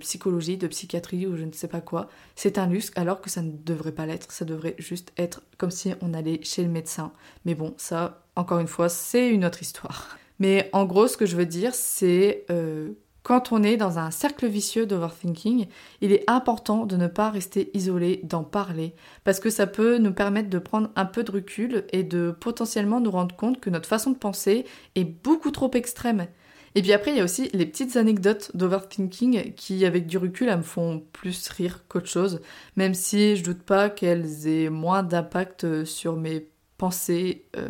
[0.00, 2.08] psychologie, de psychiatrie ou je ne sais pas quoi.
[2.34, 5.70] C'est un luxe alors que ça ne devrait pas l'être, ça devrait juste être comme
[5.70, 7.12] si on allait chez le médecin.
[7.44, 10.18] Mais bon, ça, encore une fois, c'est une autre histoire.
[10.38, 12.90] Mais en gros, ce que je veux dire, c'est euh,
[13.28, 15.66] quand on est dans un cercle vicieux d'overthinking,
[16.00, 20.14] il est important de ne pas rester isolé, d'en parler, parce que ça peut nous
[20.14, 23.86] permettre de prendre un peu de recul et de potentiellement nous rendre compte que notre
[23.86, 24.64] façon de penser
[24.94, 26.26] est beaucoup trop extrême.
[26.74, 30.46] Et puis après, il y a aussi les petites anecdotes d'overthinking qui, avec du recul,
[30.46, 32.40] me font plus rire qu'autre chose,
[32.76, 36.48] même si je doute pas qu'elles aient moins d'impact sur mes
[36.78, 37.68] pensées euh,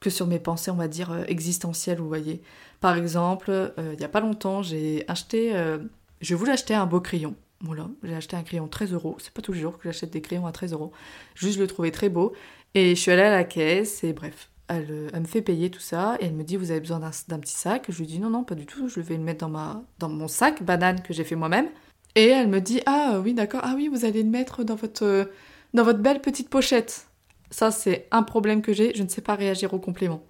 [0.00, 2.40] que sur mes pensées, on va dire, existentielles, vous voyez.
[2.80, 5.54] Par exemple, euh, il n'y a pas longtemps, j'ai acheté.
[5.54, 5.78] Euh,
[6.20, 7.34] je voulais acheter un beau crayon.
[7.62, 9.16] Voilà, j'ai acheté un crayon 13 euros.
[9.20, 10.92] C'est pas tous les jours que j'achète des crayons à 13 euros.
[11.34, 12.32] Juste, je le trouvais très beau.
[12.74, 15.70] Et je suis allée à la caisse et bref, elle, euh, elle me fait payer
[15.70, 16.16] tout ça.
[16.20, 17.84] Et elle me dit Vous avez besoin d'un petit sac?
[17.90, 18.88] Je lui dis Non, non, pas du tout.
[18.88, 21.68] Je vais le mettre dans, ma, dans mon sac banane que j'ai fait moi-même.
[22.14, 23.60] Et elle me dit Ah oui, d'accord.
[23.62, 25.30] Ah oui, vous allez le mettre dans votre,
[25.74, 27.08] dans votre belle petite pochette.
[27.50, 28.94] Ça, c'est un problème que j'ai.
[28.94, 30.22] Je ne sais pas réagir au complément.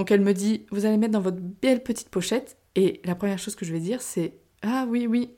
[0.00, 2.56] Donc elle me dit, vous allez mettre dans votre belle petite pochette.
[2.74, 4.32] Et la première chose que je vais dire, c'est,
[4.62, 5.34] ah oui, oui.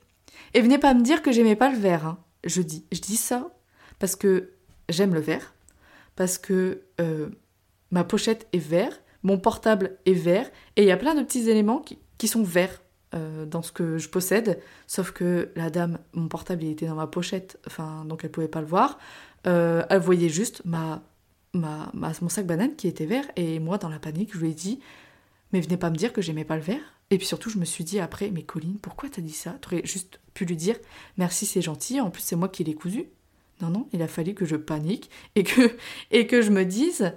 [0.55, 2.07] Et venez pas me dire que j'aimais pas le verre.
[2.07, 2.19] Hein.
[2.45, 3.51] Je dis, je dis ça
[3.99, 4.53] parce que
[4.89, 5.53] j'aime le verre,
[6.15, 7.31] parce que euh,
[7.91, 11.51] ma pochette est vert, mon portable est vert, et il y a plein de petits
[11.51, 11.85] éléments
[12.19, 12.83] qui, sont verts.
[13.15, 17.09] Euh, dans ce que je possède, sauf que la dame, mon portable, était dans ma
[17.09, 19.01] pochette, enfin, donc elle pouvait pas le voir.
[19.49, 21.03] Euh, elle voyait juste ma
[21.55, 24.55] ma, mon sac banane qui était vert et moi dans la panique je lui ai
[24.55, 24.81] dit
[25.53, 26.81] mais venez pas me dire que j'aimais pas le vert.
[27.11, 29.53] Et puis surtout je me suis dit après mais Colline pourquoi t'as dit ça?
[29.61, 30.77] T'aurais juste pu lui dire
[31.19, 33.07] merci c'est gentil en plus c'est moi qui l'ai cousu.
[33.61, 35.63] Non non il a fallu que je panique et que
[36.43, 37.13] je me dise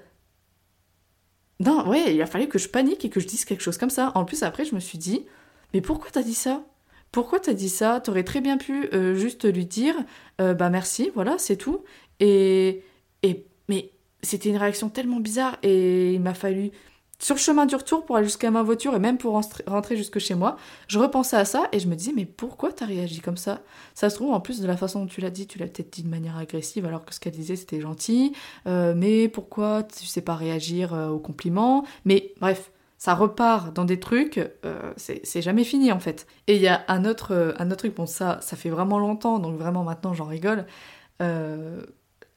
[1.61, 3.89] non ouais il a fallu que je panique et que je dise quelque chose comme
[3.89, 4.11] ça.
[4.15, 5.25] En plus après je me suis dit
[5.73, 6.65] mais pourquoi t'as dit ça?
[7.13, 8.01] Pourquoi t'as dit ça?
[8.01, 9.95] T'aurais très bien pu euh, juste lui dire
[10.41, 11.85] euh, bah merci voilà c'est tout.
[12.19, 12.83] Et
[13.23, 13.91] et mais
[14.21, 16.71] c'était une réaction tellement bizarre et il m'a fallu
[17.19, 20.19] sur le chemin du retour pour aller jusqu'à ma voiture et même pour rentrer jusque
[20.19, 20.57] chez moi,
[20.87, 23.61] je repensais à ça et je me disais mais pourquoi t'as réagi comme ça?
[23.93, 25.93] Ça se trouve en plus de la façon dont tu l'as dit, tu l'as peut-être
[25.93, 28.33] dit de manière agressive alors que ce qu'elle disait c'était gentil,
[28.67, 33.85] euh, mais pourquoi tu sais pas réagir euh, aux compliments Mais bref, ça repart dans
[33.85, 36.27] des trucs, euh, c'est jamais fini en fait.
[36.47, 39.39] Et il y a un autre, un autre truc, bon ça, ça fait vraiment longtemps,
[39.39, 40.65] donc vraiment maintenant j'en rigole.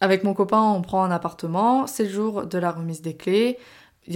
[0.01, 3.59] Avec mon copain, on prend un appartement, c'est le jour de la remise des clés,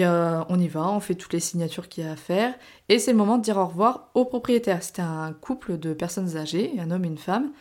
[0.01, 2.55] on y va, on fait toutes les signatures qu'il y a à faire,
[2.89, 4.83] et c'est le moment de dire au revoir au propriétaire.
[4.83, 7.53] C'était un couple de personnes âgées, un homme et une femme,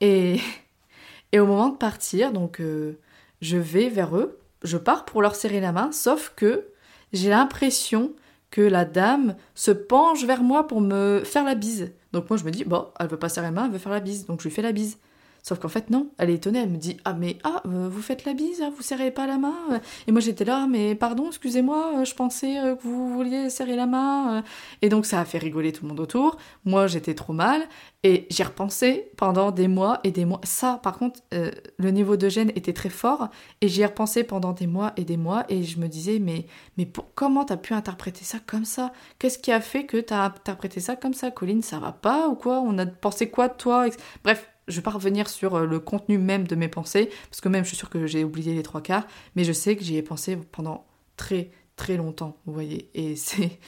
[0.00, 0.40] et,
[1.32, 2.98] et au moment de partir, donc euh,
[3.40, 6.68] je vais vers eux, je pars pour leur serrer la main, sauf que
[7.12, 8.12] j'ai l'impression
[8.50, 11.92] que la dame se penche vers moi pour me faire la bise.
[12.12, 13.92] Donc moi je me dis, bon, elle veut pas serrer la main, elle veut faire
[13.92, 14.98] la bise, donc je lui fais la bise.
[15.42, 18.02] Sauf qu'en fait, non, elle est étonnée, elle me dit Ah, mais ah, euh, vous
[18.02, 21.28] faites la bise, hein, vous serrez pas la main Et moi j'étais là, mais pardon,
[21.28, 24.42] excusez-moi, euh, je pensais euh, que vous vouliez serrer la main.
[24.82, 26.36] Et donc ça a fait rigoler tout le monde autour.
[26.64, 27.62] Moi j'étais trop mal,
[28.02, 30.40] et j'ai repensé pendant des mois et des mois.
[30.44, 33.28] Ça, par contre, le niveau de gêne était très fort,
[33.60, 36.46] et j'y ai repensé pendant des mois et des mois, et je me disais Mais,
[36.76, 38.92] mais comment t'as pu interpréter ça comme ça?
[39.18, 42.34] Qu'est-ce qui a fait que t'as interprété ça comme ça, Colline Ça va pas ou
[42.34, 42.60] quoi?
[42.60, 43.86] On a pensé quoi de toi?
[44.24, 47.48] Bref je vais pas revenir sur euh, le contenu même de mes pensées, parce que
[47.48, 49.06] même je suis sûre que j'ai oublié les trois quarts,
[49.36, 52.90] mais je sais que j'y ai pensé pendant très très longtemps, vous voyez.
[52.94, 53.58] Et c'est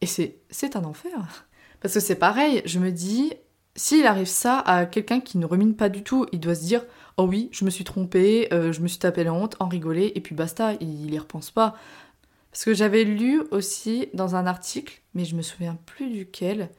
[0.00, 1.46] et c'est c'est un enfer.
[1.80, 3.32] Parce que c'est pareil, je me dis,
[3.74, 6.84] s'il arrive ça à quelqu'un qui ne rumine pas du tout, il doit se dire
[7.16, 10.12] Oh oui, je me suis trompé, euh, je me suis tapé la honte, en rigoler,
[10.14, 11.74] et puis basta, il y repense pas.
[12.50, 16.70] Parce que j'avais lu aussi dans un article, mais je me souviens plus duquel,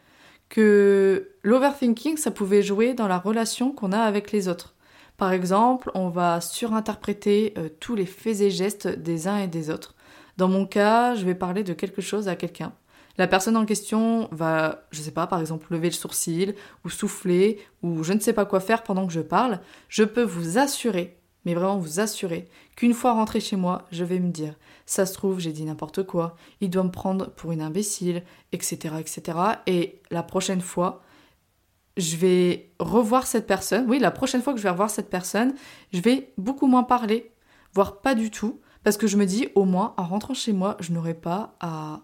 [0.54, 4.76] que l'overthinking, ça pouvait jouer dans la relation qu'on a avec les autres.
[5.18, 9.72] Par exemple, on va surinterpréter euh, tous les faits et gestes des uns et des
[9.72, 9.95] autres.
[10.38, 12.72] Dans mon cas, je vais parler de quelque chose à quelqu'un.
[13.18, 16.54] La personne en question va, je sais pas, par exemple, lever le sourcil,
[16.86, 19.60] ou souffler, ou je ne sais pas quoi faire pendant que je parle.
[19.89, 24.19] Je peux vous assurer mais vraiment vous assurer qu'une fois rentré chez moi, je vais
[24.19, 27.61] me dire ça se trouve, j'ai dit n'importe quoi, il doit me prendre pour une
[27.61, 29.37] imbécile, etc., etc.
[29.67, 31.03] Et la prochaine fois,
[31.97, 33.85] je vais revoir cette personne.
[33.87, 35.53] Oui, la prochaine fois que je vais revoir cette personne,
[35.91, 37.31] je vais beaucoup moins parler,
[37.73, 40.75] voire pas du tout, parce que je me dis, au moins, en rentrant chez moi,
[40.79, 42.01] je n'aurai pas à,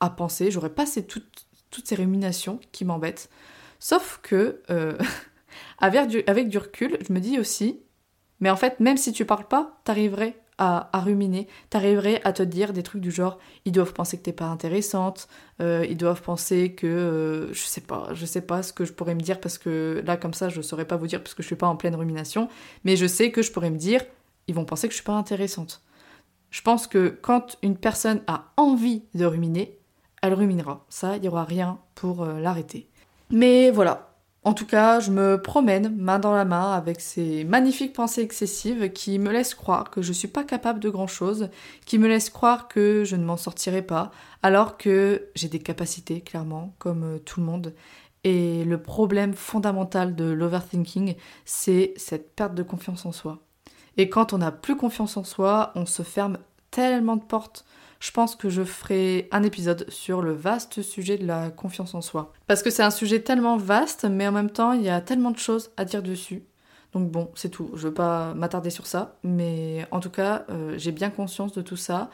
[0.00, 3.30] à penser, j'aurai pas toutes, toutes ces ruminations qui m'embêtent.
[3.78, 4.96] Sauf que, euh,
[5.78, 7.80] avec, avec du recul, je me dis aussi,
[8.40, 12.42] mais en fait, même si tu parles pas, t'arriverais à, à, ruminer, t'arriverais à te
[12.42, 15.28] dire des trucs du genre ils doivent penser que t'es pas intéressante,
[15.60, 18.92] euh, ils doivent penser que euh, je sais pas, je sais pas ce que je
[18.92, 21.42] pourrais me dire parce que là comme ça je saurais pas vous dire parce que
[21.42, 22.48] je suis pas en pleine rumination,
[22.84, 24.02] mais je sais que je pourrais me dire
[24.48, 25.82] ils vont penser que je suis pas intéressante.
[26.50, 29.78] Je pense que quand une personne a envie de ruminer,
[30.22, 30.84] elle ruminera.
[30.88, 32.88] Ça, il n'y aura rien pour euh, l'arrêter.
[33.30, 34.05] Mais voilà,
[34.46, 38.92] en tout cas, je me promène main dans la main avec ces magnifiques pensées excessives
[38.92, 41.50] qui me laissent croire que je suis pas capable de grand chose,
[41.84, 44.12] qui me laissent croire que je ne m'en sortirai pas,
[44.44, 47.74] alors que j'ai des capacités, clairement, comme euh, tout le monde.
[48.22, 53.40] Et le problème fondamental de l'overthinking, c'est cette perte de confiance en soi.
[53.96, 56.38] Et quand on n'a plus confiance en soi, on se ferme
[56.70, 57.64] tellement de portes
[58.00, 62.00] je pense que je ferai un épisode sur le vaste sujet de la confiance en
[62.00, 62.32] soi.
[62.46, 65.30] Parce que c'est un sujet tellement vaste, mais en même temps, il y a tellement
[65.30, 66.42] de choses à dire dessus.
[66.92, 67.70] Donc bon, c'est tout.
[67.74, 71.62] Je veux pas m'attarder sur ça, mais en tout cas, euh, j'ai bien conscience de
[71.62, 72.10] tout ça.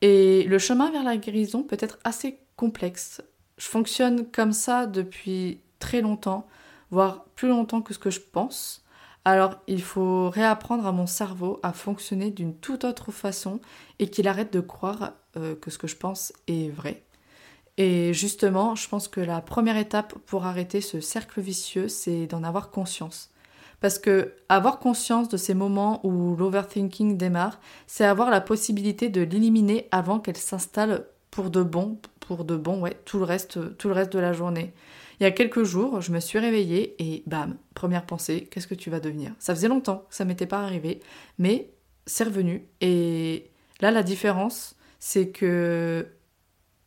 [0.00, 3.22] Et le chemin vers la guérison peut être assez complexe.
[3.56, 6.46] Je fonctionne comme ça depuis très longtemps,
[6.90, 8.81] voire plus longtemps que ce que je pense.
[9.24, 13.60] Alors il faut réapprendre à mon cerveau à fonctionner d'une toute autre façon
[13.98, 17.04] et qu'il arrête de croire euh, que ce que je pense est vrai.
[17.78, 22.42] Et justement, je pense que la première étape pour arrêter ce cercle vicieux, c'est d'en
[22.42, 23.30] avoir conscience.
[23.80, 29.22] Parce que avoir conscience de ces moments où l'overthinking démarre, c'est avoir la possibilité de
[29.22, 33.88] l'éliminer avant qu'elle s'installe pour de bon, pour de bon, ouais, tout le reste, tout
[33.88, 34.72] le reste de la journée.
[35.22, 38.74] Il y a quelques jours, je me suis réveillée et bam, première pensée, qu'est-ce que
[38.74, 39.32] tu vas devenir?
[39.38, 40.98] Ça faisait longtemps ça m'était pas arrivé,
[41.38, 41.70] mais
[42.06, 42.66] c'est revenu.
[42.80, 43.48] Et
[43.80, 46.08] là, la différence, c'est que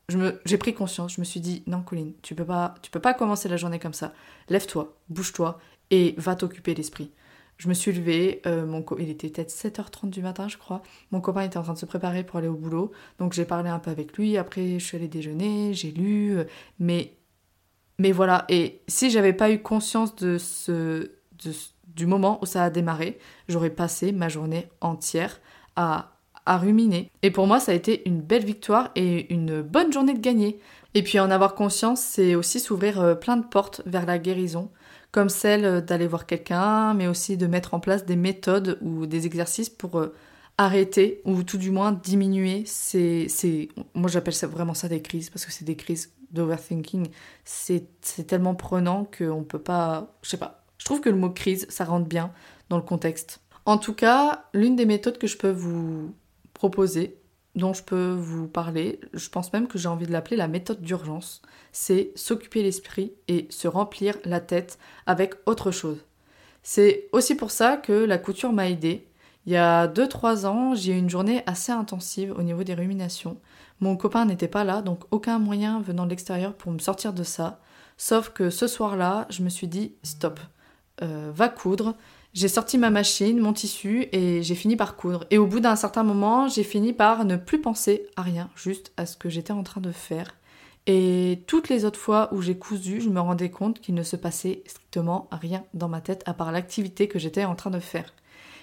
[0.09, 3.13] j'ai pris conscience, je me suis dit non Colline, tu peux pas tu peux pas
[3.13, 4.13] commencer la journée comme ça.
[4.49, 5.57] Lève-toi, bouge-toi
[5.89, 7.11] et va t'occuper l'esprit.
[7.55, 10.83] Je me suis levée, euh, il était peut-être 7h30 du matin, je crois.
[11.11, 13.69] Mon copain était en train de se préparer pour aller au boulot, donc j'ai parlé
[13.69, 14.35] un peu avec lui.
[14.35, 16.43] Après, je suis allée déjeuner, j'ai lu, euh,
[16.79, 17.13] mais
[17.97, 21.11] mais voilà, et si j'avais pas eu conscience de ce,
[21.87, 23.17] du moment où ça a démarré,
[23.47, 25.39] j'aurais passé ma journée entière
[25.75, 26.11] à,
[26.45, 27.09] à ruminer.
[27.21, 30.59] Et pour moi, ça a été une belle victoire et une bonne journée de gagner.
[30.93, 34.71] Et puis en avoir conscience, c'est aussi s'ouvrir euh, plein de portes vers la guérison,
[35.11, 39.25] comme celle d'aller voir quelqu'un, mais aussi de mettre en place des méthodes ou des
[39.25, 40.13] exercices pour euh,
[40.57, 43.27] arrêter ou tout du moins diminuer ces...
[43.29, 43.69] ces...
[43.93, 47.07] Moi j'appelle ça vraiment ça des crises, parce que c'est des crises d'overthinking,
[47.43, 47.87] c'est
[48.27, 50.15] tellement prenant qu'on peut pas.
[50.21, 50.63] Je sais pas.
[50.77, 52.31] Je trouve que le mot crise, ça rentre bien
[52.69, 53.41] dans le contexte.
[53.65, 56.13] En tout cas, l'une des méthodes que je peux vous
[56.53, 57.17] proposer,
[57.55, 60.81] dont je peux vous parler, je pense même que j'ai envie de l'appeler la méthode
[60.81, 64.77] d'urgence, c'est s'occuper l'esprit et se remplir la tête
[65.07, 65.97] avec autre chose.
[66.61, 69.07] C'est aussi pour ça que la couture m'a aidé.
[69.45, 73.37] Il y a 2-3 ans, j'ai eu une journée assez intensive au niveau des ruminations.
[73.81, 77.23] Mon copain n'était pas là, donc aucun moyen venant de l'extérieur pour me sortir de
[77.23, 77.59] ça.
[77.97, 80.39] Sauf que ce soir-là, je me suis dit stop,
[81.01, 81.95] euh, va coudre.
[82.33, 85.25] J'ai sorti ma machine, mon tissu et j'ai fini par coudre.
[85.31, 88.91] Et au bout d'un certain moment, j'ai fini par ne plus penser à rien, juste
[88.97, 90.35] à ce que j'étais en train de faire.
[90.87, 94.15] Et toutes les autres fois où j'ai cousu, je me rendais compte qu'il ne se
[94.15, 98.13] passait strictement rien dans ma tête à part l'activité que j'étais en train de faire.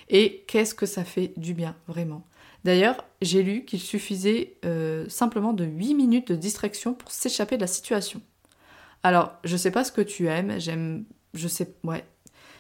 [0.08, 2.22] Et qu'est-ce que ça fait du bien, vraiment?
[2.64, 7.62] D'ailleurs, j'ai lu qu'il suffisait euh, simplement de 8 minutes de distraction pour s'échapper de
[7.62, 8.20] la situation.
[9.02, 11.04] Alors, je sais pas ce que tu aimes, j'aime.
[11.34, 11.74] Je sais.
[11.82, 12.04] Ouais.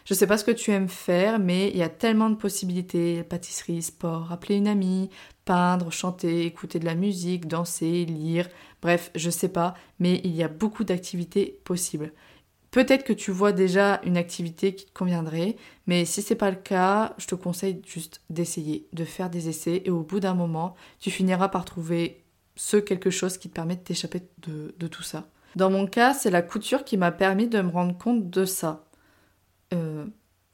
[0.04, 3.22] Je sais pas ce que tu aimes faire, mais il y a tellement de possibilités
[3.22, 5.10] pâtisserie, sport, appeler une amie,
[5.44, 8.48] peindre, chanter, écouter de la musique, danser, lire.
[8.80, 12.12] Bref, je sais pas, mais il y a beaucoup d'activités possibles.
[12.72, 15.56] Peut-être que tu vois déjà une activité qui te conviendrait,
[15.86, 19.82] mais si c'est pas le cas, je te conseille juste d'essayer, de faire des essais
[19.84, 22.24] et au bout d'un moment, tu finiras par trouver
[22.56, 25.28] ce quelque chose qui te permet de t'échapper de, tout ça.
[25.54, 28.86] Dans mon cas, c'est la couture qui m'a permis de me rendre compte de ça.
[29.74, 30.06] Euh,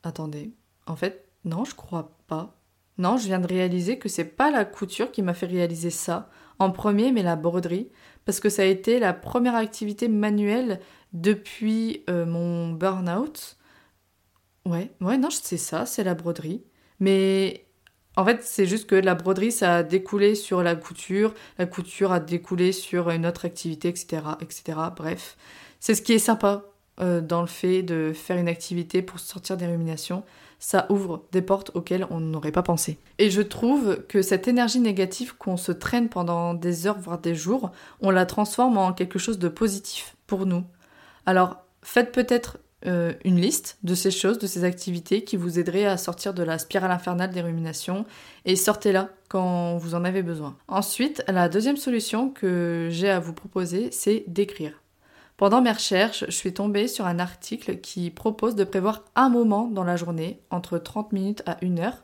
[0.02, 0.50] attendez.
[0.88, 2.56] En fait, non, je crois pas.
[2.98, 6.28] Non, je viens de réaliser que c'est pas la couture qui m'a fait réaliser ça
[6.58, 7.90] en premier, mais la broderie,
[8.28, 10.80] parce que ça a été la première activité manuelle
[11.14, 13.56] depuis euh, mon burn-out.
[14.66, 16.62] Ouais, ouais, non, c'est ça, c'est la broderie.
[17.00, 17.64] Mais
[18.16, 22.12] en fait, c'est juste que la broderie, ça a découlé sur la couture, la couture
[22.12, 24.20] a découlé sur une autre activité, etc.
[24.42, 24.78] etc.
[24.94, 25.38] Bref,
[25.80, 26.64] c'est ce qui est sympa
[27.00, 30.22] euh, dans le fait de faire une activité pour sortir des ruminations.
[30.58, 32.98] Ça ouvre des portes auxquelles on n'aurait pas pensé.
[33.18, 37.34] Et je trouve que cette énergie négative qu'on se traîne pendant des heures, voire des
[37.34, 40.64] jours, on la transforme en quelque chose de positif pour nous.
[41.26, 45.84] Alors, faites peut-être euh, une liste de ces choses, de ces activités qui vous aideraient
[45.84, 48.06] à sortir de la spirale infernale des ruminations
[48.44, 50.56] et sortez-la quand vous en avez besoin.
[50.68, 54.80] Ensuite, la deuxième solution que j'ai à vous proposer, c'est d'écrire.
[55.38, 59.68] Pendant mes recherches, je suis tombée sur un article qui propose de prévoir un moment
[59.68, 62.02] dans la journée, entre 30 minutes à 1 heure,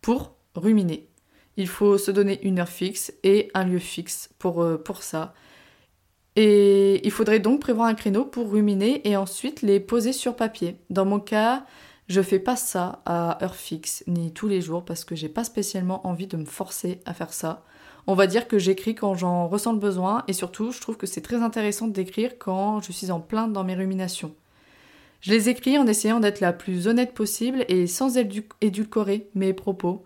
[0.00, 1.08] pour ruminer.
[1.56, 5.34] Il faut se donner une heure fixe et un lieu fixe pour, euh, pour ça.
[6.36, 10.76] Et il faudrait donc prévoir un créneau pour ruminer et ensuite les poser sur papier.
[10.88, 11.66] Dans mon cas,
[12.06, 15.42] je fais pas ça à heure fixe ni tous les jours parce que j'ai pas
[15.42, 17.64] spécialement envie de me forcer à faire ça.
[18.06, 21.06] On va dire que j'écris quand j'en ressens le besoin et surtout, je trouve que
[21.06, 24.34] c'est très intéressant d'écrire quand je suis en plein dans mes ruminations.
[25.20, 28.16] Je les écris en essayant d'être la plus honnête possible et sans
[28.60, 30.04] édulcorer mes propos.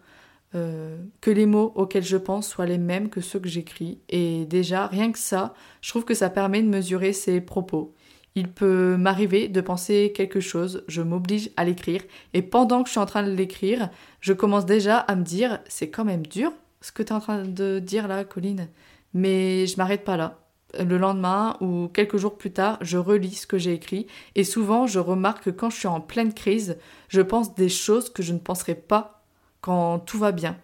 [0.56, 4.00] Euh, que les mots auxquels je pense soient les mêmes que ceux que j'écris.
[4.08, 7.94] Et déjà, rien que ça, je trouve que ça permet de mesurer ses propos.
[8.34, 12.92] Il peut m'arriver de penser quelque chose, je m'oblige à l'écrire, et pendant que je
[12.92, 13.90] suis en train de l'écrire,
[14.20, 17.20] je commence déjà à me dire c'est quand même dur ce que tu es en
[17.20, 18.68] train de dire là, Colline.
[19.14, 20.38] Mais je m'arrête pas là.
[20.78, 24.06] Le lendemain ou quelques jours plus tard, je relis ce que j'ai écrit
[24.36, 26.78] et souvent je remarque que quand je suis en pleine crise,
[27.08, 29.24] je pense des choses que je ne penserais pas
[29.60, 30.56] quand tout va bien.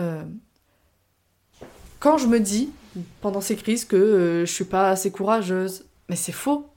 [0.00, 0.24] Euh,
[2.00, 2.70] quand je me dis
[3.20, 6.68] pendant ces crises que euh, je suis pas assez courageuse, mais c'est faux.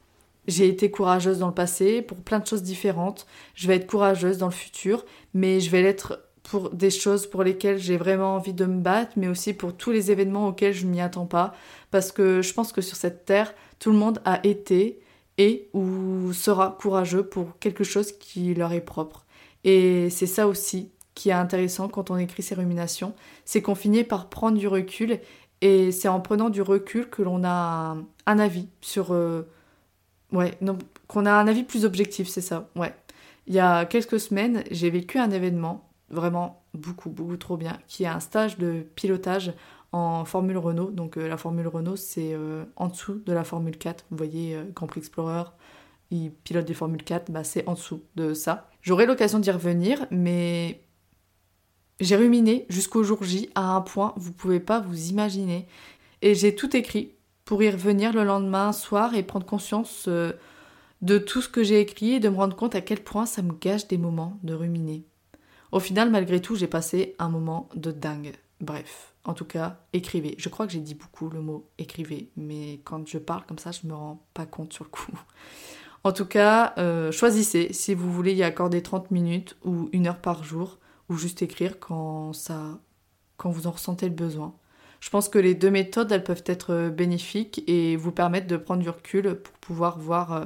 [0.48, 3.26] J'ai été courageuse dans le passé pour plein de choses différentes.
[3.54, 7.44] Je vais être courageuse dans le futur, mais je vais l'être pour des choses pour
[7.44, 10.86] lesquelles j'ai vraiment envie de me battre, mais aussi pour tous les événements auxquels je
[10.86, 11.54] ne m'y attends pas.
[11.92, 15.00] Parce que je pense que sur cette terre, tout le monde a été
[15.38, 19.26] et ou sera courageux pour quelque chose qui leur est propre.
[19.66, 24.04] Et c'est ça aussi qui est intéressant quand on écrit ses ruminations, c'est qu'on finit
[24.04, 25.20] par prendre du recul
[25.62, 29.14] et c'est en prenant du recul que l'on a un, avis sur...
[29.14, 29.42] Euh,
[30.32, 30.58] ouais,
[31.08, 32.94] qu'on a un avis plus objectif, c'est ça, ouais.
[33.48, 38.04] Il y a quelques semaines, j'ai vécu un événement, vraiment beaucoup, beaucoup trop bien, qui
[38.04, 39.54] est un stage de pilotage
[39.92, 40.92] en Formule Renault.
[40.92, 44.06] Donc euh, la Formule Renault, c'est euh, en dessous de la Formule 4.
[44.12, 45.44] Vous voyez, Grand Prix Explorer,
[46.12, 48.70] il pilote des Formule 4, bah, c'est en dessous de ça.
[48.82, 50.82] J'aurai l'occasion d'y revenir, mais
[52.00, 55.68] j'ai ruminé jusqu'au jour J à un point, vous pouvez pas vous imaginer.
[56.22, 57.14] Et j'ai tout écrit
[57.46, 60.34] pour y revenir le lendemain soir et prendre conscience euh,
[61.02, 63.42] de tout ce que j'ai écrit et de me rendre compte à quel point ça
[63.42, 65.06] me gâche des moments de ruminer.
[65.72, 68.34] Au final, malgré tout, j'ai passé un moment de dingue.
[68.62, 70.36] Bref, en tout cas, écrivez.
[70.38, 73.72] Je crois que j'ai dit beaucoup le mot écrivez, mais quand je parle comme ça,
[73.72, 75.12] je me rends pas compte sur le coup.
[76.04, 80.22] En tout cas, euh, choisissez si vous voulez y accorder 30 minutes ou une heure
[80.22, 80.78] par jour
[81.10, 82.80] ou juste écrire quand ça
[83.36, 84.56] quand vous en ressentez le besoin.
[85.00, 88.82] Je pense que les deux méthodes, elles peuvent être bénéfiques et vous permettre de prendre
[88.82, 90.46] du recul pour pouvoir voir euh,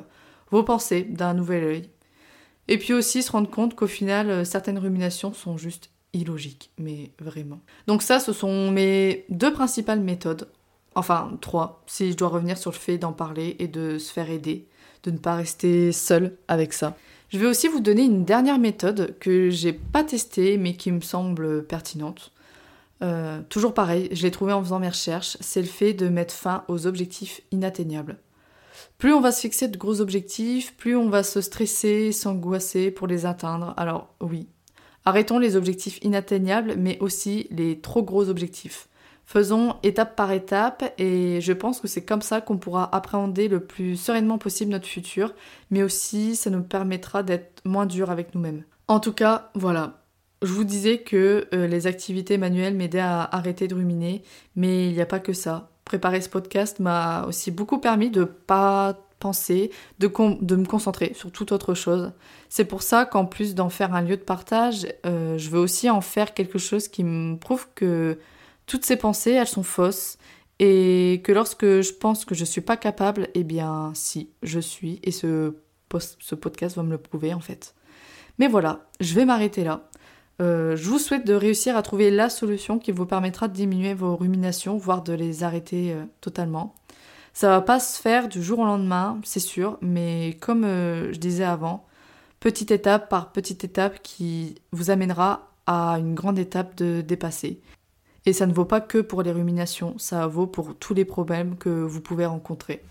[0.49, 1.89] vos pensées d'un nouvel œil.
[2.67, 7.11] Et puis aussi se rendre compte qu'au final, euh, certaines ruminations sont juste illogiques, mais
[7.19, 7.59] vraiment.
[7.87, 10.47] Donc ça, ce sont mes deux principales méthodes.
[10.95, 14.29] Enfin, trois, si je dois revenir sur le fait d'en parler et de se faire
[14.29, 14.67] aider,
[15.03, 16.97] de ne pas rester seul avec ça.
[17.29, 20.99] Je vais aussi vous donner une dernière méthode que j'ai pas testée mais qui me
[20.99, 22.31] semble pertinente.
[23.01, 26.33] Euh, toujours pareil, je l'ai trouvée en faisant mes recherches, c'est le fait de mettre
[26.33, 28.17] fin aux objectifs inatteignables.
[28.97, 33.07] Plus on va se fixer de gros objectifs, plus on va se stresser, s'angoisser pour
[33.07, 33.73] les atteindre.
[33.77, 34.47] Alors oui,
[35.05, 38.87] arrêtons les objectifs inatteignables, mais aussi les trop gros objectifs.
[39.25, 43.61] Faisons étape par étape et je pense que c'est comme ça qu'on pourra appréhender le
[43.61, 45.33] plus sereinement possible notre futur,
[45.69, 48.65] mais aussi ça nous permettra d'être moins dur avec nous-mêmes.
[48.89, 50.03] En tout cas, voilà.
[50.41, 54.23] Je vous disais que euh, les activités manuelles m'aidaient à arrêter de ruminer,
[54.55, 55.70] mais il n'y a pas que ça.
[55.91, 61.33] Préparer ce podcast m'a aussi beaucoup permis de pas penser, de, de, me concentrer sur
[61.33, 62.13] toute autre chose.
[62.47, 65.89] C'est pour ça qu'en plus d'en faire un lieu de partage, euh, je veux aussi
[65.89, 68.17] en faire quelque chose qui me prouve que
[68.67, 70.17] toutes ces pensées, elles sont fausses
[70.59, 75.01] et que lorsque je pense que je suis pas capable, eh bien si, je suis
[75.03, 75.55] et ce,
[76.19, 77.75] ce podcast va me le prouver en fait.
[78.39, 79.89] Mais voilà, je vais m'arrêter là.
[80.41, 83.93] Euh, je vous souhaite de réussir à trouver la solution qui vous permettra de diminuer
[83.93, 86.73] vos ruminations, voire de les arrêter euh, totalement.
[87.33, 91.19] Ça va pas se faire du jour au lendemain, c'est sûr, mais comme euh, je
[91.19, 91.85] disais avant,
[92.39, 97.61] petite étape par petite étape qui vous amènera à une grande étape de dépasser.
[98.25, 101.55] Et ça ne vaut pas que pour les ruminations, ça vaut pour tous les problèmes
[101.55, 102.83] que vous pouvez rencontrer.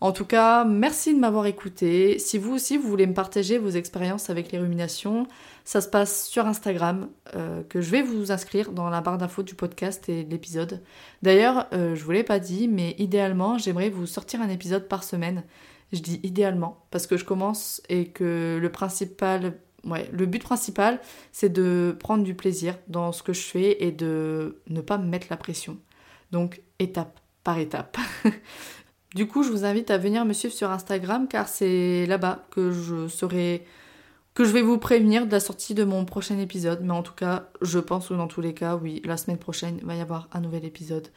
[0.00, 2.20] En tout cas, merci de m'avoir écouté.
[2.20, 5.26] Si vous aussi, vous voulez me partager vos expériences avec les ruminations,
[5.68, 9.42] ça se passe sur Instagram, euh, que je vais vous inscrire dans la barre d'infos
[9.42, 10.82] du podcast et de l'épisode.
[11.20, 15.04] D'ailleurs, euh, je vous l'ai pas dit, mais idéalement, j'aimerais vous sortir un épisode par
[15.04, 15.44] semaine.
[15.92, 21.00] Je dis idéalement, parce que je commence et que le principal, ouais, le but principal,
[21.32, 25.04] c'est de prendre du plaisir dans ce que je fais et de ne pas me
[25.04, 25.76] mettre la pression.
[26.32, 27.98] Donc, étape par étape.
[29.14, 32.70] Du coup, je vous invite à venir me suivre sur Instagram car c'est là-bas que
[32.70, 33.64] je serai
[34.38, 36.82] que je vais vous prévenir de la sortie de mon prochain épisode.
[36.84, 39.78] Mais en tout cas, je pense que dans tous les cas, oui, la semaine prochaine,
[39.80, 41.08] il va y avoir un nouvel épisode.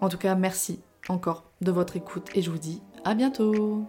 [0.00, 3.84] En tout cas, merci encore de votre écoute et je vous dis à bientôt